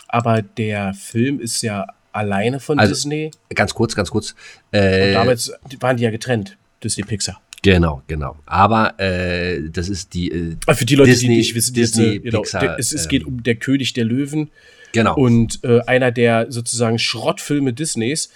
[0.09, 3.31] Aber der Film ist ja alleine von Also, Disney.
[3.55, 4.35] Ganz kurz, ganz kurz.
[4.73, 7.41] Und Äh, damals waren die ja getrennt, Disney Pixar.
[7.63, 8.37] genau, genau.
[8.47, 12.05] Aber äh, das ist die äh, Aber für die Leute, Disney- die nicht wissen, Disney,
[12.05, 14.51] Disney, genau, Pixar, der, es, es ähm, geht um der König der Löwen.
[14.93, 15.15] genau.
[15.17, 18.31] Und äh, einer der sozusagen Schrottfilme Disneys,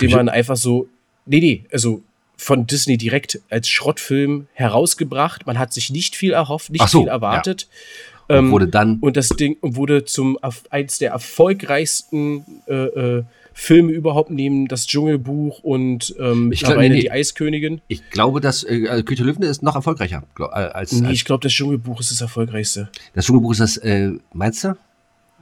[0.00, 0.88] den man einfach so,
[1.24, 2.02] nee, nee, also
[2.36, 5.46] von Disney direkt als Schrottfilm herausgebracht.
[5.46, 7.62] Man hat sich nicht viel erhofft, nicht so, viel erwartet.
[7.62, 10.36] Und Ähm, wurde dann und das Ding wurde zum
[10.70, 13.24] eins der erfolgreichsten äh, äh,
[13.58, 17.00] Filme überhaupt nehmen, das Dschungelbuch und ähm, Ich glaub, nee, nee.
[17.00, 17.80] die Eiskönigin.
[17.88, 21.06] Ich glaube, dass äh, also König der Löwen ist noch erfolgreicher glaub, äh, als, Nee,
[21.06, 22.90] als ich glaube, das Dschungelbuch ist das erfolgreichste.
[23.14, 24.68] das Dschungelbuch ist das, äh, meinst du?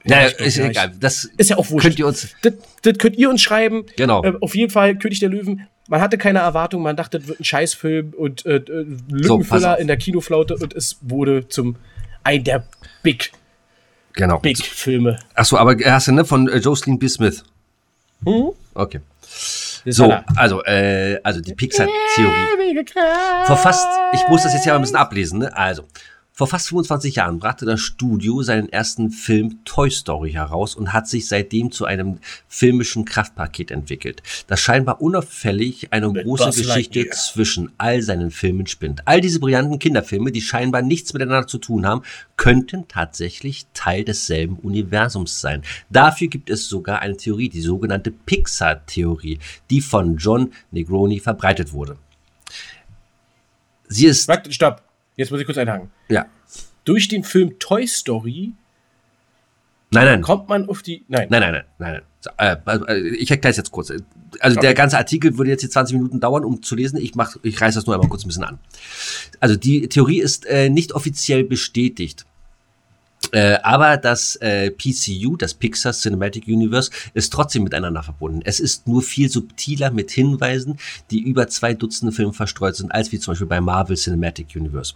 [0.05, 0.91] Ja, Ja, ich glaub, ist ja, egal.
[0.99, 1.87] Das Ist ja auch wurscht.
[1.87, 2.29] könnt ihr uns.
[2.41, 3.83] Das, das könnt ihr uns schreiben.
[3.97, 4.23] Genau.
[4.23, 5.67] Äh, auf jeden Fall, König der Löwen.
[5.87, 9.79] Man hatte keine Erwartung, man dachte, das wird ein Scheißfilm und äh, äh, Lückenfüller auf.
[9.79, 11.75] in der Kinoflaute und es wurde zum
[12.25, 12.65] ein der
[13.03, 13.31] Big,
[14.13, 14.39] Genau.
[14.39, 15.19] Big Filme.
[15.33, 16.25] Achso, aber hast du, ne?
[16.25, 17.07] Von äh, Jocelyn B.
[17.07, 17.43] Smith.
[18.21, 18.51] Mhm.
[18.73, 19.01] Okay.
[19.87, 22.85] So, also, äh, also die Pixar-Theorie.
[23.45, 25.55] Vor fast, ich muss das jetzt ja mal ein bisschen ablesen, ne?
[25.55, 25.83] Also,
[26.37, 31.07] vor fast 25 Jahren brachte das Studio seinen ersten Film Toy Story heraus und hat
[31.07, 32.19] sich seitdem zu einem
[32.49, 37.15] filmischen Kraftpaket entwickelt, das scheinbar unauffällig eine große Buzz Geschichte Lightyear.
[37.15, 39.07] zwischen all seinen Filmen spinnt.
[39.07, 42.01] All diese brillanten Kinderfilme, die scheinbar nichts miteinander zu tun haben,
[42.35, 45.63] könnten tatsächlich Teil desselben Universums sein.
[45.89, 51.95] Dafür gibt es sogar eine Theorie, die sogenannte Pixar-Theorie, die von John Negroni verbreitet wurde.
[53.87, 54.84] Sie ist, stopp.
[55.15, 55.89] Jetzt muss ich kurz einhaken.
[56.09, 56.25] ja,
[56.83, 58.53] Durch den Film Toy Story
[59.91, 61.05] nein, nein, kommt man auf die.
[61.07, 61.27] Nein.
[61.29, 62.01] nein, nein, nein, nein,
[62.37, 62.57] nein.
[62.67, 63.93] Äh, äh, ich erkläre es jetzt kurz.
[64.39, 66.97] Also der ganze Artikel würde jetzt hier 20 Minuten dauern, um zu lesen.
[66.97, 68.59] Ich mach, ich reiß das nur einmal kurz ein bisschen an.
[69.39, 72.25] Also die Theorie ist äh, nicht offiziell bestätigt.
[73.31, 78.41] Äh, aber das äh, PCU, das Pixar Cinematic Universe, ist trotzdem miteinander verbunden.
[78.43, 80.77] Es ist nur viel subtiler mit Hinweisen,
[81.11, 84.93] die über zwei Dutzende Filme verstreut sind, als wie zum Beispiel bei Marvel Cinematic Universe.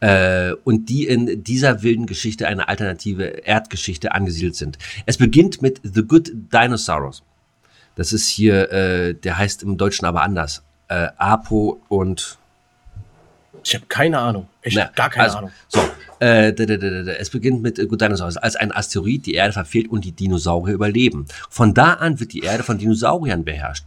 [0.00, 4.78] Äh, und die in dieser wilden Geschichte eine alternative Erdgeschichte angesiedelt sind.
[5.06, 7.22] Es beginnt mit The Good Dinosaurs.
[7.94, 10.62] Das ist hier, äh, der heißt im Deutschen aber anders.
[10.88, 12.38] Äh, Apo und
[13.64, 14.48] Ich habe keine Ahnung.
[14.62, 15.50] Echt na, gar keine also, Ahnung.
[15.68, 15.80] So,
[16.20, 16.52] äh,
[17.18, 21.26] es beginnt mit äh, Dinosaurs, als ein Asteroid die Erde verfehlt und die Dinosaurier überleben.
[21.50, 23.84] Von da an wird die Erde von Dinosauriern beherrscht.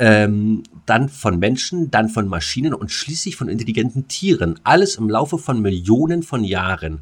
[0.00, 4.60] Ähm, dann von Menschen, dann von Maschinen und schließlich von intelligenten Tieren.
[4.62, 7.00] Alles im Laufe von Millionen von Jahren.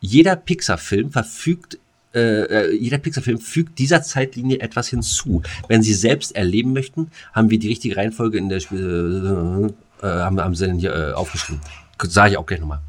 [0.00, 1.78] Jeder Pixar-Film verfügt
[2.14, 5.42] äh, äh, jeder Pixar-Film fügt dieser Zeitlinie etwas hinzu.
[5.68, 10.10] Wenn Sie selbst erleben möchten, haben wir die richtige Reihenfolge in der Spiel äh, äh,
[10.20, 11.62] haben, haben Sie hier äh, aufgeschrieben.
[12.02, 12.80] Sage ich auch gleich nochmal.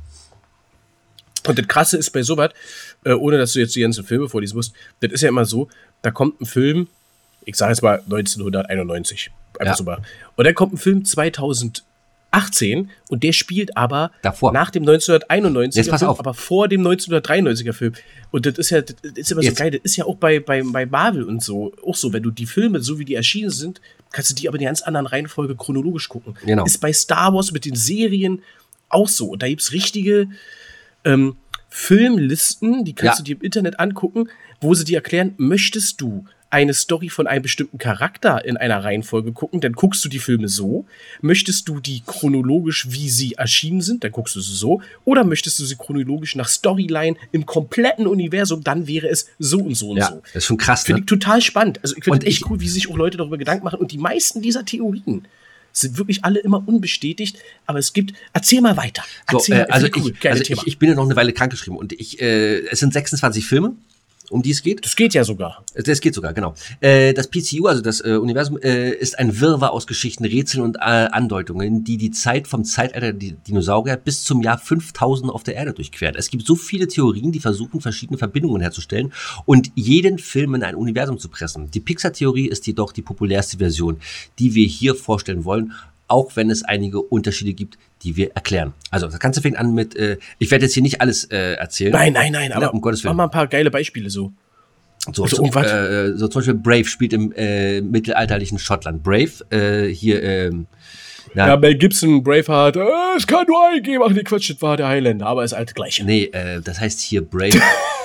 [1.48, 2.52] Und das Krasse ist bei sowas,
[3.04, 5.68] äh, ohne dass du jetzt die ganzen Filme vorlesen musst, das ist ja immer so,
[6.02, 6.88] da kommt ein Film,
[7.46, 9.30] ich sage jetzt mal 1991,
[9.60, 9.76] einfach Ja.
[9.78, 10.00] so mal.
[10.36, 11.04] Und dann kommt ein Film
[12.32, 14.52] 2018 und der spielt aber Davor.
[14.54, 16.20] nach dem 1991er Jetzt pass Film, auf.
[16.20, 17.94] aber vor dem 1993er Film.
[18.32, 19.58] Und das ist ja, das ist immer so Jetzt.
[19.60, 22.32] geil, das ist ja auch bei, bei, bei Marvel und so, auch so, wenn du
[22.32, 23.82] die Filme, so wie die erschienen sind,
[24.12, 26.36] kannst du die aber in einer ganz anderen Reihenfolge chronologisch gucken.
[26.46, 26.66] Genau.
[26.66, 28.42] Ist bei Star Wars mit den Serien
[28.90, 29.28] auch so.
[29.28, 30.28] Und da gibt's richtige
[31.06, 31.36] ähm,
[31.70, 33.24] Filmlisten, die kannst Ja.
[33.24, 34.30] du dir im Internet angucken,
[34.62, 39.32] wo sie dir erklären, möchtest du eine Story von einem bestimmten Charakter in einer Reihenfolge
[39.32, 40.86] gucken, dann guckst du die Filme so.
[41.22, 44.80] Möchtest du die chronologisch, wie sie erschienen sind, dann guckst du sie so.
[45.04, 49.74] Oder möchtest du sie chronologisch nach Storyline im kompletten Universum, dann wäre es so und
[49.76, 50.22] so und Ja, so.
[50.26, 50.84] das ist schon krass.
[50.84, 51.06] Finde Ne?
[51.06, 51.80] ich total spannend.
[51.82, 53.80] Also ich finde echt cool, wie sich auch Leute darüber Gedanken machen.
[53.80, 55.26] Und die meisten dieser Theorien
[55.74, 57.38] sind wirklich alle immer unbestätigt.
[57.66, 58.14] Aber es gibt.
[58.32, 59.04] Erzähl mal weiter.
[59.30, 59.66] So, Erzähl äh, mal.
[59.66, 60.32] also Finde ich cool.
[60.32, 63.46] also ich, ich bin ja noch eine Weile krankgeschrieben und ich, äh, es sind 26
[63.46, 63.74] Filme,
[64.30, 64.84] um die es geht.
[64.84, 65.64] das geht ja sogar.
[65.76, 66.54] Das geht sogar, genau.
[66.80, 70.82] Äh, das PCU, also das äh, Universum, äh, ist ein Wirrwarr aus Geschichten, Rätseln und
[70.82, 75.74] Andeutungen, die die Zeit vom Zeitalter der Dinosaurier bis zum Jahr 5000 auf der Erde
[75.74, 76.16] durchquert.
[76.16, 79.14] Es gibt so viele Theorien, die versuchen, verschiedene Verbindungen herzustellen
[79.46, 81.70] und jeden Film in ein Universum zu pressen.
[81.72, 84.00] Die Pixar-Theorie ist jedoch die populärste Version,
[84.40, 85.74] die wir hier vorstellen wollen,
[86.14, 88.74] auch wenn es einige Unterschiede gibt, die wir erklären.
[88.92, 91.92] Also das Ganze fängt an mit, äh, ich werde jetzt hier nicht alles äh, erzählen.
[91.92, 92.54] Nein, nein, nein.
[92.54, 93.18] Aber um Gottes mach Willen.
[93.18, 94.32] mal ein paar geile Beispiele so.
[95.12, 99.02] So, Also so, äh, so zum Beispiel Brave spielt im äh, mittelalterlichen Schottland.
[99.02, 100.68] Brave, äh, hier, ähm,
[101.34, 102.76] na, Ja, Mel Gibson, Braveheart.
[102.78, 102.86] Äh,
[103.18, 104.04] es kann nur einen geben.
[104.06, 105.26] Ach nee, Quatsch, das war der Highlander.
[105.26, 106.02] Aber ist alt gleich.
[106.06, 107.60] nee, äh, das heißt hier Brave.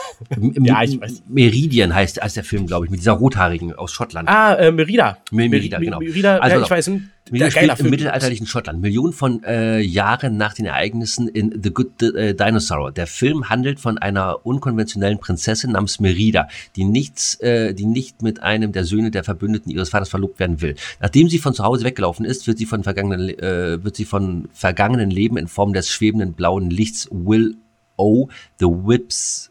[0.63, 1.23] Ja, ich weiß.
[1.29, 4.29] Meridian heißt, heißt der Film, glaube ich, mit dieser Rothaarigen aus Schottland.
[4.29, 5.19] Ah, äh, Merida.
[5.31, 6.01] Mer- Merida, Mer- genau.
[6.01, 6.89] Merida, Also ja, ich weiß.
[6.89, 7.91] Meridian der spielt im Film.
[7.91, 12.91] mittelalterlichen Schottland, Millionen von äh, Jahren nach den Ereignissen in The Good äh, Dinosaur.
[12.91, 18.43] Der Film handelt von einer unkonventionellen Prinzessin namens Merida, die nichts, äh, die nicht mit
[18.43, 20.75] einem der Söhne der Verbündeten ihres Vaters verlobt werden will.
[21.01, 24.49] Nachdem sie von zu Hause weggelaufen ist, wird sie von vergangenen, äh, wird sie von
[24.55, 27.57] vergangenen Leben in Form des schwebenden blauen Lichts Will
[27.99, 29.48] O, The Whips,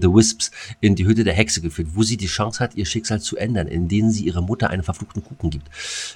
[0.00, 3.20] The Wisps in die Hütte der Hexe geführt, wo sie die Chance hat, ihr Schicksal
[3.20, 5.68] zu ändern, indem sie ihrer Mutter einen verfluchten Kuchen gibt.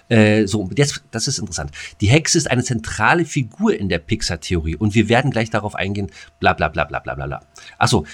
[0.09, 1.71] Äh, so, jetzt, das ist interessant.
[2.01, 6.11] Die Hexe ist eine zentrale Figur in der Pixar-Theorie und wir werden gleich darauf eingehen,
[6.41, 7.43] bla bla bla bla bla bla bla.
[7.79, 8.07] Achso,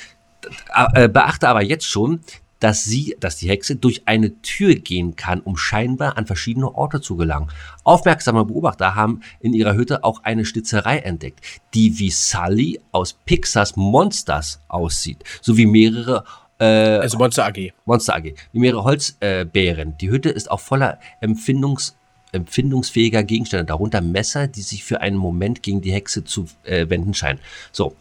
[0.94, 2.20] äh, beachte aber jetzt schon,
[2.60, 7.00] dass sie, dass die Hexe durch eine Tür gehen kann, um scheinbar an verschiedene Orte
[7.00, 7.48] zu gelangen.
[7.82, 11.40] Aufmerksame Beobachter haben in ihrer Hütte auch eine Schnitzerei entdeckt,
[11.74, 16.24] die wie Sully aus Pixars Monsters aussieht, sowie mehrere
[16.58, 17.72] äh, Also Monster AG.
[17.84, 19.98] Monster AG, wie mehrere Holzbären.
[19.98, 21.96] Die Hütte ist auch voller Empfindungs
[22.32, 27.14] empfindungsfähiger Gegenstände, darunter Messer, die sich für einen Moment gegen die Hexe zu äh, wenden
[27.14, 27.38] scheinen.
[27.70, 27.94] So,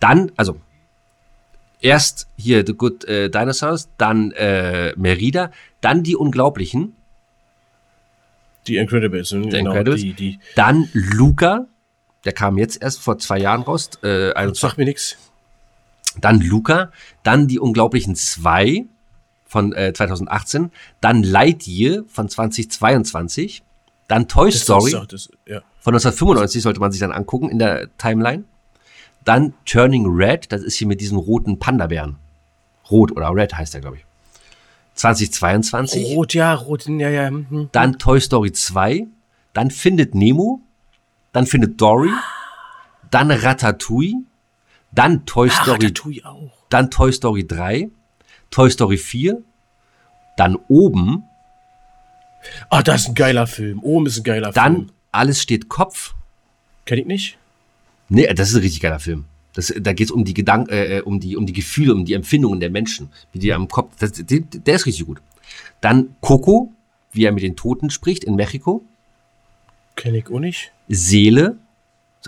[0.00, 0.56] dann, also
[1.80, 5.50] erst hier The Good äh, Dinosaurs, dann äh, Merida,
[5.80, 6.94] dann die Unglaublichen,
[8.66, 9.30] Die Incredibles.
[9.30, 10.00] Die Incredibles.
[10.00, 11.66] Die, die, dann Luca,
[12.24, 15.16] der kam jetzt erst vor zwei Jahren raus, äh, 21, sagt mir nichts.
[16.20, 18.84] dann Luca, dann die Unglaublichen 2
[19.46, 20.70] von äh, 2018,
[21.00, 23.62] dann Lightyear von 2022,
[24.06, 25.62] dann Toy Story Das, das, ja.
[25.80, 28.44] von 1995 sollte man sich dann angucken in der Timeline.
[29.24, 32.16] Dann Turning Red, das ist hier mit diesen roten Panda-Bären.
[32.90, 34.04] Rot oder Red heißt der, glaube ich.
[34.94, 36.14] 2022.
[36.16, 37.28] Rot, ja, rot, ja, ja.
[37.28, 37.68] hm.
[37.72, 39.06] Dann Toy Story 2.
[39.52, 40.60] Dann Findet Nemo.
[41.32, 42.10] Dann Findet Dory.
[43.10, 44.24] Dann Ratatouille.
[44.92, 45.86] Dann Toy Ah, Story.
[45.86, 46.52] Ratatouille auch.
[46.68, 47.88] Dann Toy Story 3.
[48.50, 49.42] Toy Story 4.
[50.36, 51.24] Dann Oben.
[52.68, 53.80] Ah, das ist ein geiler Film.
[53.80, 54.92] Oben ist ein geiler Dann Film.
[55.12, 56.14] Alles steht Kopf.
[56.84, 57.38] Kenn ich nicht?
[58.10, 59.24] Nee, das ist ein richtig geiler Film.
[59.54, 62.04] Das, da geht es um die Gedanken, äh, äh, um die, um die Gefühle, um
[62.04, 63.94] die Empfindungen der Menschen, wie die am Kopf.
[63.98, 65.22] Das, der, der ist richtig gut.
[65.80, 66.72] Dann Coco,
[67.12, 68.84] wie er mit den Toten spricht in Mexiko.
[69.96, 70.72] Kenn ich auch nicht.
[70.88, 71.56] Seele,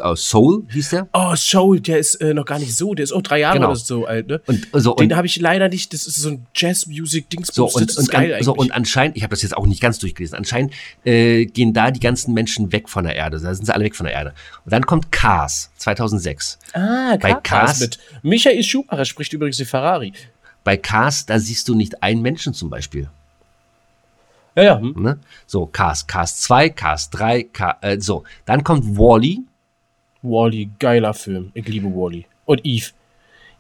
[0.01, 1.09] aus Soul hieß der.
[1.13, 2.95] Oh, Soul, der ist äh, noch gar nicht so.
[2.95, 3.69] Der ist auch drei Jahre Genau.
[3.71, 4.41] oder so alt, ne?
[4.47, 5.93] Und so Den und habe ich leider nicht.
[5.93, 7.49] Das ist so ein Jazz-Music-Dings.
[7.53, 9.67] so das und, ist und, geil an, so und anscheinend, ich habe das jetzt auch
[9.67, 10.37] nicht ganz durchgelesen.
[10.39, 10.73] Anscheinend
[11.05, 13.39] äh, gehen da die ganzen Menschen weg von der Erde.
[13.41, 14.33] Da sind sie alle weg von der Erde.
[14.65, 16.59] Und dann kommt Cars 2006.
[16.73, 17.99] ah, bei Cars Cars- mit.
[18.23, 20.13] Michael Schumacher spricht übrigens die Ferrari.
[20.65, 23.11] Bei Cars, da siehst du nicht einen Menschen zum Beispiel.
[24.55, 24.81] Ja, ja.
[24.81, 24.95] Hm.
[25.03, 25.19] Ne?
[25.47, 28.25] So, Cars, Cars 2, Cars 3, Car, äh, so.
[28.45, 29.41] Dann kommt Wally.
[30.23, 31.51] Wally, geiler Film.
[31.55, 32.27] Ich liebe Wally.
[32.45, 32.91] Und Eve.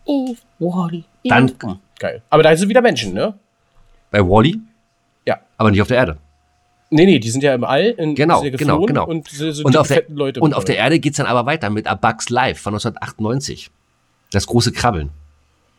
[0.06, 1.34] Eve, Wally, Eve.
[1.34, 2.22] Dann- Hm, Geil.
[2.30, 3.34] Aber da sind wieder Menschen, ne?
[4.10, 4.58] Bei Wally,
[5.24, 5.38] Ja.
[5.56, 6.18] aber nicht auf der Erde.
[6.90, 7.86] Nee, nee, die sind ja im All.
[7.90, 9.06] In, Genau, genau, genau.
[9.06, 10.40] Und so, und, auf der, Leute.
[10.40, 13.70] und auf der Erde geht's dann aber weiter mit A Bugs Life von 1998.
[14.30, 15.10] Das große Krabbeln.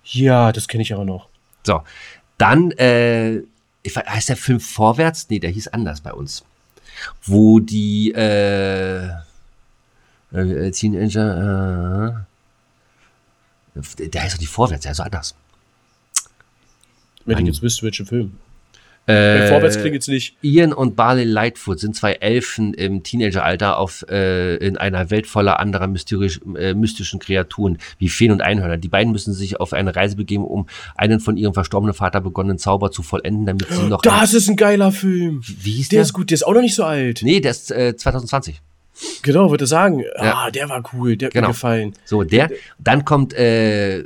[0.05, 1.27] Ja, das kenne ich aber noch.
[1.63, 1.81] So,
[2.37, 3.37] dann, äh,
[3.83, 5.27] ich, weiß- heißt der Film Vorwärts?
[5.29, 6.43] Nee, der hieß anders bei uns.
[7.23, 9.09] Wo die, äh,
[10.33, 12.25] äh Teenager,
[13.75, 15.35] äh, der heißt doch die Vorwärts, der ist so anders.
[17.25, 18.33] Wenn ich jetzt wüsste, welchen Film.
[19.05, 20.37] Äh, Vorwärts klingt jetzt nicht.
[20.41, 25.59] Ian und Barley Lightfoot sind zwei Elfen im Teenageralter auf, äh, in einer Welt voller
[25.59, 28.77] anderer mysterisch, äh, mystischen Kreaturen wie Feen und Einhörner.
[28.77, 32.59] Die beiden müssen sich auf eine Reise begeben, um einen von ihrem verstorbenen Vater begonnenen
[32.59, 34.01] Zauber zu vollenden, damit sie noch.
[34.01, 35.41] Das ist ein geiler Film.
[35.45, 36.03] wie hieß Der der?
[36.03, 37.21] ist gut, der ist auch noch nicht so alt.
[37.23, 38.61] Nee, der ist äh, 2020.
[39.21, 39.99] Genau, würde sagen.
[40.01, 40.45] Ja.
[40.45, 41.47] Ah, der war cool, der hat Genau.
[41.47, 41.93] mir gefallen.
[42.05, 42.51] So, der.
[42.79, 44.01] Dann kommt äh,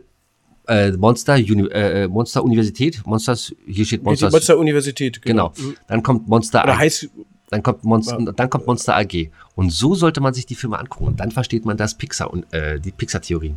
[0.67, 3.05] äh, Monster, Uni äh, Monster Universität.
[3.05, 4.31] Monsters, hier steht Monsters.
[4.31, 5.53] Monster Universität, genau.
[5.55, 5.73] genau.
[5.87, 6.79] Dann kommt Monster Oder AG.
[6.79, 7.09] heißt,
[7.49, 9.29] Dann kommt, Monster, dann kommt Monster AG.
[9.55, 11.05] Und so sollte man sich die Filme angucken.
[11.07, 13.55] Und dann versteht man das Pixar und äh, die Pixar-Theorie.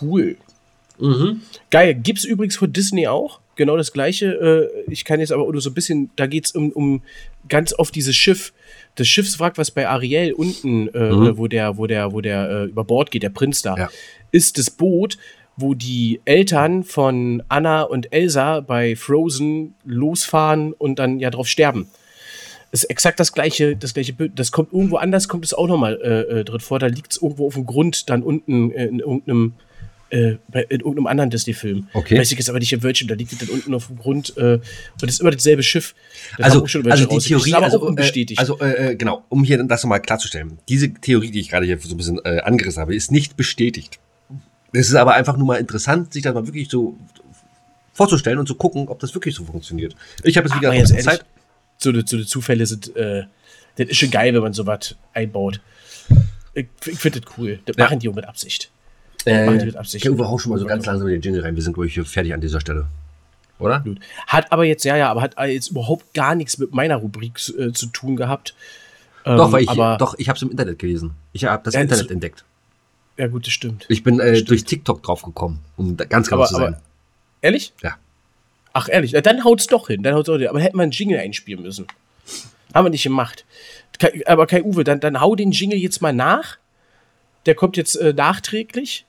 [0.00, 0.36] cool.
[1.70, 1.94] Geil.
[1.94, 3.40] Gibt's übrigens von Disney auch.
[3.56, 4.26] Genau das gleiche.
[4.86, 7.02] Äh, ich kann jetzt aber nur so ein bisschen, da geht's um, um
[7.48, 8.52] ganz oft dieses Schiff.
[8.96, 11.38] Das Schiffswrack, was bei Ariel unten, äh, Mhm.
[11.38, 13.88] wo der, wo der, wo der äh, über Bord geht, der Prinz da, Ja.
[14.32, 15.16] ist das Boot,
[15.56, 21.88] wo die Eltern von Anna und Elsa bei Frozen losfahren und dann ja drauf sterben.
[22.72, 24.32] ist exakt das gleiche, das gleiche Bild.
[24.38, 26.78] Das kommt irgendwo anders, kommt es auch nochmal äh, äh, drin vor.
[26.78, 29.54] Da liegt es irgendwo auf dem Grund, dann unten äh, in irgendeinem,
[30.10, 31.88] äh, bei, in irgendeinem anderen Disney-Film.
[31.92, 32.18] Okay.
[32.18, 34.36] Weiß ich jetzt aber nicht in welchem, da liegt es dann unten auf dem Grund
[34.36, 34.62] äh, und
[35.00, 35.94] das ist immer dasselbe Schiff.
[36.36, 37.18] Das Also, also die.
[37.18, 38.38] Theorie, ist aber also, auch unbestätigt.
[38.38, 40.58] Äh, also äh, äh, genau, um hier das nochmal klarzustellen.
[40.68, 43.98] Diese Theorie, die ich gerade hier so ein bisschen äh, angerissen habe, ist nicht bestätigt.
[44.72, 46.96] Es ist aber einfach nur mal interessant, sich das mal wirklich so
[47.92, 49.94] vorzustellen und zu gucken, ob das wirklich so funktioniert.
[50.22, 51.20] Ich habe jetzt wieder jetzt ehrlich,
[51.78, 53.24] so, eine- so eine Zufälle sind, äh,
[53.76, 55.60] das ist schon geil, wenn man sowas einbaut.
[56.54, 57.60] Ich, ich finde das cool.
[57.66, 57.84] Das Ja.
[57.84, 58.70] machen die auch mit Absicht.
[59.26, 59.54] Äh.
[59.92, 61.54] Ich hau schon mal so ganz langsam in den Jingle rein.
[61.56, 62.86] Wir sind, glaube ich, hier fertig an dieser Stelle.
[63.58, 63.80] Oder?
[63.80, 63.98] Gut.
[64.26, 67.72] Hat aber jetzt, ja, ja, aber hat jetzt überhaupt gar nichts mit meiner Rubrik äh,
[67.72, 68.54] zu tun gehabt.
[69.24, 71.12] Doch, Ähm, weil ich, aber, doch, ich habe es im Internet gelesen.
[71.32, 72.44] Ich habe das Ja, das- Internet entdeckt.
[73.18, 73.84] Ja, gut, das stimmt.
[73.90, 74.48] Ich bin äh, Stimmt.
[74.50, 76.74] durch TikTok draufgekommen, um ganz genau zu sein.
[76.74, 76.82] aber-
[77.42, 77.74] Ehrlich?
[77.82, 77.96] Ja.
[78.72, 79.10] Ach, ehrlich.
[79.10, 80.02] Ja, Dann haut's doch hin.
[80.02, 80.48] Dann haut's doch hin.
[80.48, 81.86] Aber hätten wir einen Jingle einspielen müssen.
[82.72, 83.44] Haben wir nicht gemacht.
[84.24, 86.56] Aber Kai Uwe, dann, dann hau den Jingle jetzt mal nach.
[87.44, 89.04] Der kommt jetzt äh, nachträglich.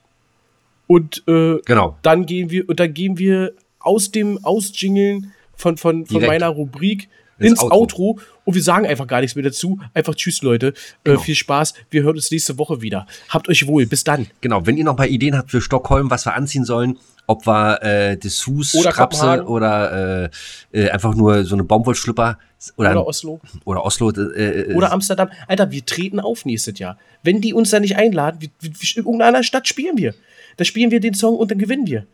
[0.92, 1.96] Und äh, genau.
[2.02, 6.28] dann gehen wir, und dann gehen wir aus dem Ausjingeln von, von, von Direkt.
[6.28, 7.76] meiner Rubrik Ins ins, Outro.
[8.10, 8.20] Outro.
[8.44, 9.80] und wir sagen einfach gar nichts mehr dazu.
[9.94, 10.74] Einfach Tschüss, Leute.
[11.02, 11.18] Genau.
[11.18, 11.72] Äh, viel Spaß.
[11.90, 13.06] Wir hören uns nächste Woche wieder.
[13.30, 13.86] Habt euch wohl.
[13.86, 14.26] Bis dann.
[14.42, 17.82] Genau, wenn ihr noch mal Ideen habt für Stockholm, was wir anziehen sollen, ob wir
[17.82, 19.46] äh, Dessous, Oder Strapse Kopenhagen.
[19.46, 20.30] oder
[20.72, 22.38] äh, äh, einfach nur so eine Baumwollschlüpper
[22.76, 23.40] oder, Oder oder, Oslo.
[23.64, 24.10] Oslo.
[24.10, 25.30] Äh, äh, Oder Amsterdam.
[25.48, 26.98] Alter, wir treten auf nächstes Jahr.
[27.22, 30.14] Wenn die uns da nicht einladen, wir, wir, in irgendeiner Stadt spielen wir.
[30.56, 32.06] Da spielen wir den Song und dann gewinnen wir.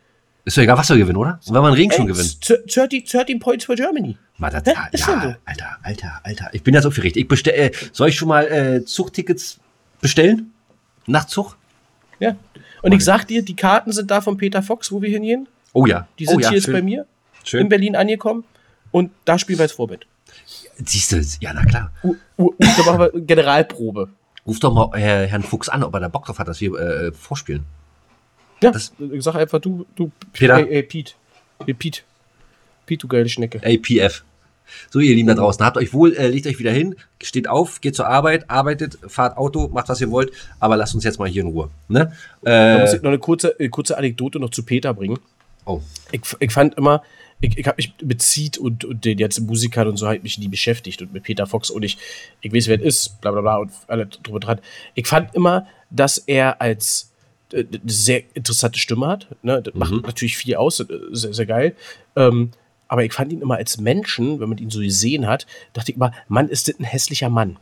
[0.44, 1.40] ist doch egal, was wir gewinnen, oder?
[1.46, 2.30] Und wenn wir einen Ring schon Ey, gewinnen.
[2.40, 4.16] 13, 13 Points for Germany.
[4.38, 5.34] Mal das, ja, Ist ja, so.
[5.44, 6.50] Alter, Alter, Alter.
[6.52, 7.16] Ich bin ja so aufgeregt.
[7.16, 9.58] Ich bestell, äh, soll ich schon mal äh, Zugtickets
[10.00, 10.52] bestellen?
[11.06, 11.56] Nachtzug?
[12.20, 12.36] Ja.
[12.82, 15.48] Und ich sag dir, die Karten sind da von Peter Fox, wo wir hingehen.
[15.72, 16.06] Oh ja.
[16.18, 17.06] Die sind oh, ja, hier jetzt bei mir
[17.44, 17.62] Schön.
[17.62, 18.44] in Berlin angekommen.
[18.90, 20.06] Und da spielen wir als Vorbild.
[20.84, 21.92] Siehst du, ja, na klar.
[22.02, 24.08] Da machen wir Generalprobe.
[24.46, 26.74] Ruf doch mal äh, Herrn Fuchs an, ob er da Bock drauf hat, dass wir
[26.74, 27.64] äh, vorspielen.
[28.62, 30.58] Ja, Das- ich sag einfach, du, du, Peter?
[30.58, 31.12] Ey, ey, Pete.
[31.66, 32.00] Ey, Pete.
[32.86, 33.58] Pete, du geile Schnecke.
[33.64, 34.24] APF.
[34.90, 37.80] So, ihr Lieben da draußen, habt euch wohl, äh, legt euch wieder hin, steht auf,
[37.80, 40.30] geht zur Arbeit, arbeitet, fahrt Auto, macht was ihr wollt,
[40.60, 41.70] aber lasst uns jetzt mal hier in Ruhe.
[41.88, 42.12] Ne?
[42.42, 45.18] Da muss Äh, ich noch eine kurze, kurze Anekdote noch zu Peter bringen.
[45.64, 45.80] oh,
[46.12, 47.02] Ich, ich fand immer,
[47.40, 50.38] ich, ich habe mich mit Seed und, und den ganzen Musikern und so halt mich
[50.38, 51.96] nie beschäftigt und mit Peter Fox und ich,
[52.42, 54.60] ich weiß, wer es ist, bla bla bla und alle drüber dran.
[54.94, 57.07] Ich fand immer, dass er als
[57.52, 59.28] äh, sehr interessante Stimme hat.
[59.42, 59.62] Ne?
[59.62, 61.74] Das macht natürlich viel aus, ist sehr, sehr geil.
[62.16, 62.50] Ähm,
[62.88, 65.96] aber ich fand ihn immer als Menschen, wenn man ihn so gesehen hat, dachte ich
[65.96, 67.58] immer, Mann, ist das ein hässlicher Mann.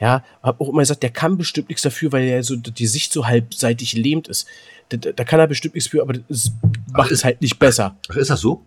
[0.00, 3.12] Ja, hab auch immer gesagt, der kann bestimmt nichts dafür, weil er so die Sicht
[3.12, 4.46] so halbseitig lähmt ist.
[4.90, 6.52] Da, da kann er bestimmt nichts für, aber das
[6.92, 7.96] macht es halt nicht besser.
[8.08, 8.64] ach, ist das so?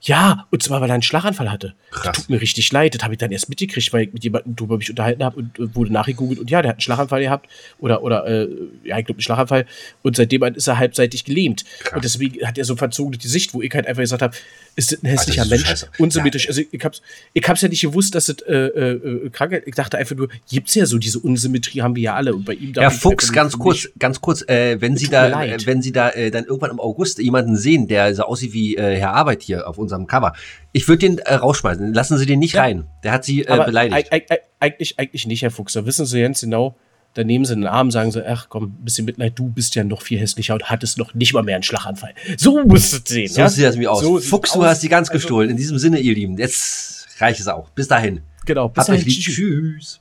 [0.00, 1.74] Ja, und zwar, weil er einen Schlaganfall hatte.
[1.90, 2.04] Krass.
[2.04, 2.94] Das tut mir richtig leid.
[2.94, 5.58] Das habe ich dann erst mitgekriegt, weil ich mit jemandem drüber mich unterhalten habe und
[5.58, 6.38] äh, wurde nachgegoogelt.
[6.38, 7.48] Und ja, der hat einen Schlaganfall gehabt.
[7.80, 8.48] Oder, oder äh,
[8.84, 9.66] ja, ich glaube, einen Schlaganfall.
[10.02, 11.64] Und seitdem ist er halbseitig gelähmt.
[11.80, 11.94] Krass.
[11.96, 14.36] Und deswegen hat er so verzogene Sicht, wo ich halt einfach gesagt habe,
[14.76, 15.68] ist das ein hässlicher Alter, das Mensch?
[15.80, 15.88] scheiße.
[15.98, 16.46] Unsymmetrisch.
[16.48, 19.66] Also ich hab's, ich hab's ja nicht gewusst, dass das äh, äh, äh, krank ist.
[19.66, 22.36] Ich dachte einfach nur, gibt's ja so, diese Unsymmetrie haben wir ja alle.
[22.36, 25.08] Und bei ihm Herr darf ich Fuchs, ganz nicht- kurz, ganz kurz, äh, wenn Sie
[25.08, 28.52] da, äh, wenn Sie da äh, dann irgendwann im August jemanden sehen, der so aussieht
[28.52, 30.32] wie Herr Arbeit hier auf unserem Cover,
[30.72, 31.92] ich würde den äh, rausschmeißen.
[31.94, 32.62] Lassen Sie den nicht Ja.
[32.62, 32.84] rein.
[33.02, 34.12] Der hat Sie äh, beleidigt.
[34.12, 35.72] eig- eig- Eigentlich, eigentlich nicht, Herr Fuchs.
[35.72, 36.76] Da wissen Sie ganz genau,
[37.14, 39.84] da nehmen Sie den Arm, sagen Sie, ach komm, ein bisschen Mitleid, du bist ja
[39.84, 42.12] noch viel hässlicher und hattest noch nicht mal mehr einen Schlaganfall.
[42.36, 43.28] So musst du sehen.
[43.28, 43.48] So ja?
[43.48, 44.02] sieht das nämlich aus.
[44.02, 44.66] So Fuchs, du aus.
[44.66, 45.50] hast die ganz Also, gestohlen.
[45.50, 47.70] In diesem Sinne, ihr Lieben, jetzt reicht es auch.
[47.70, 48.20] Bis dahin.
[48.46, 49.06] Genau, bis Habt dahin.
[49.08, 50.00] Tschüss.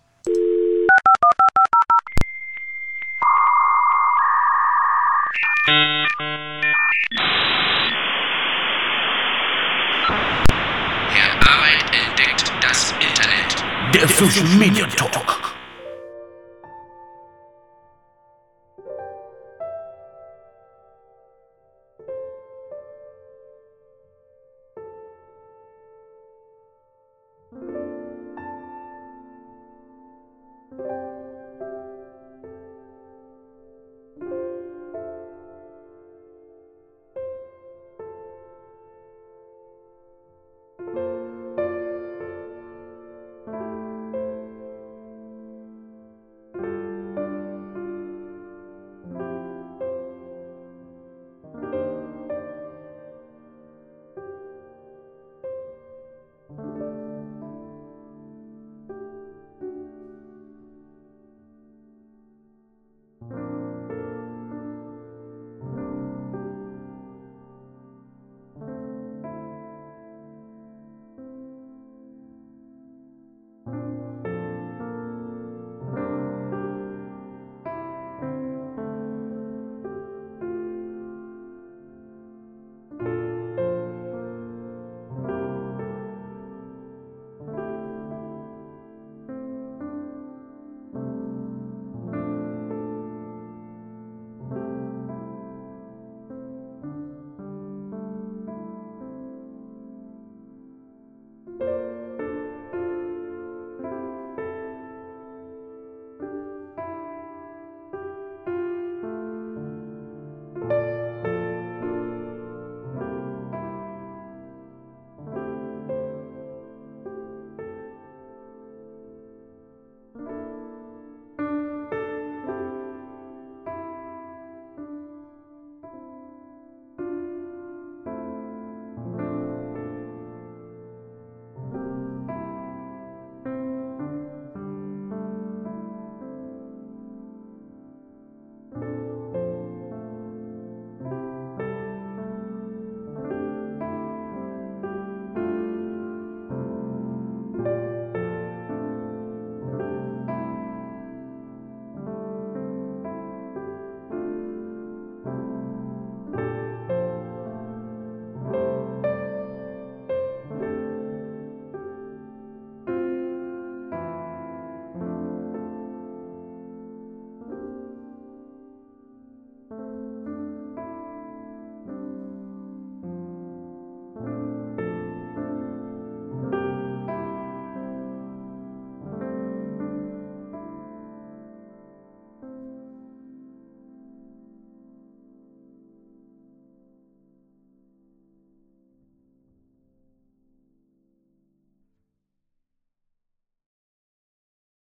[13.93, 15.46] Der Social Media Talk.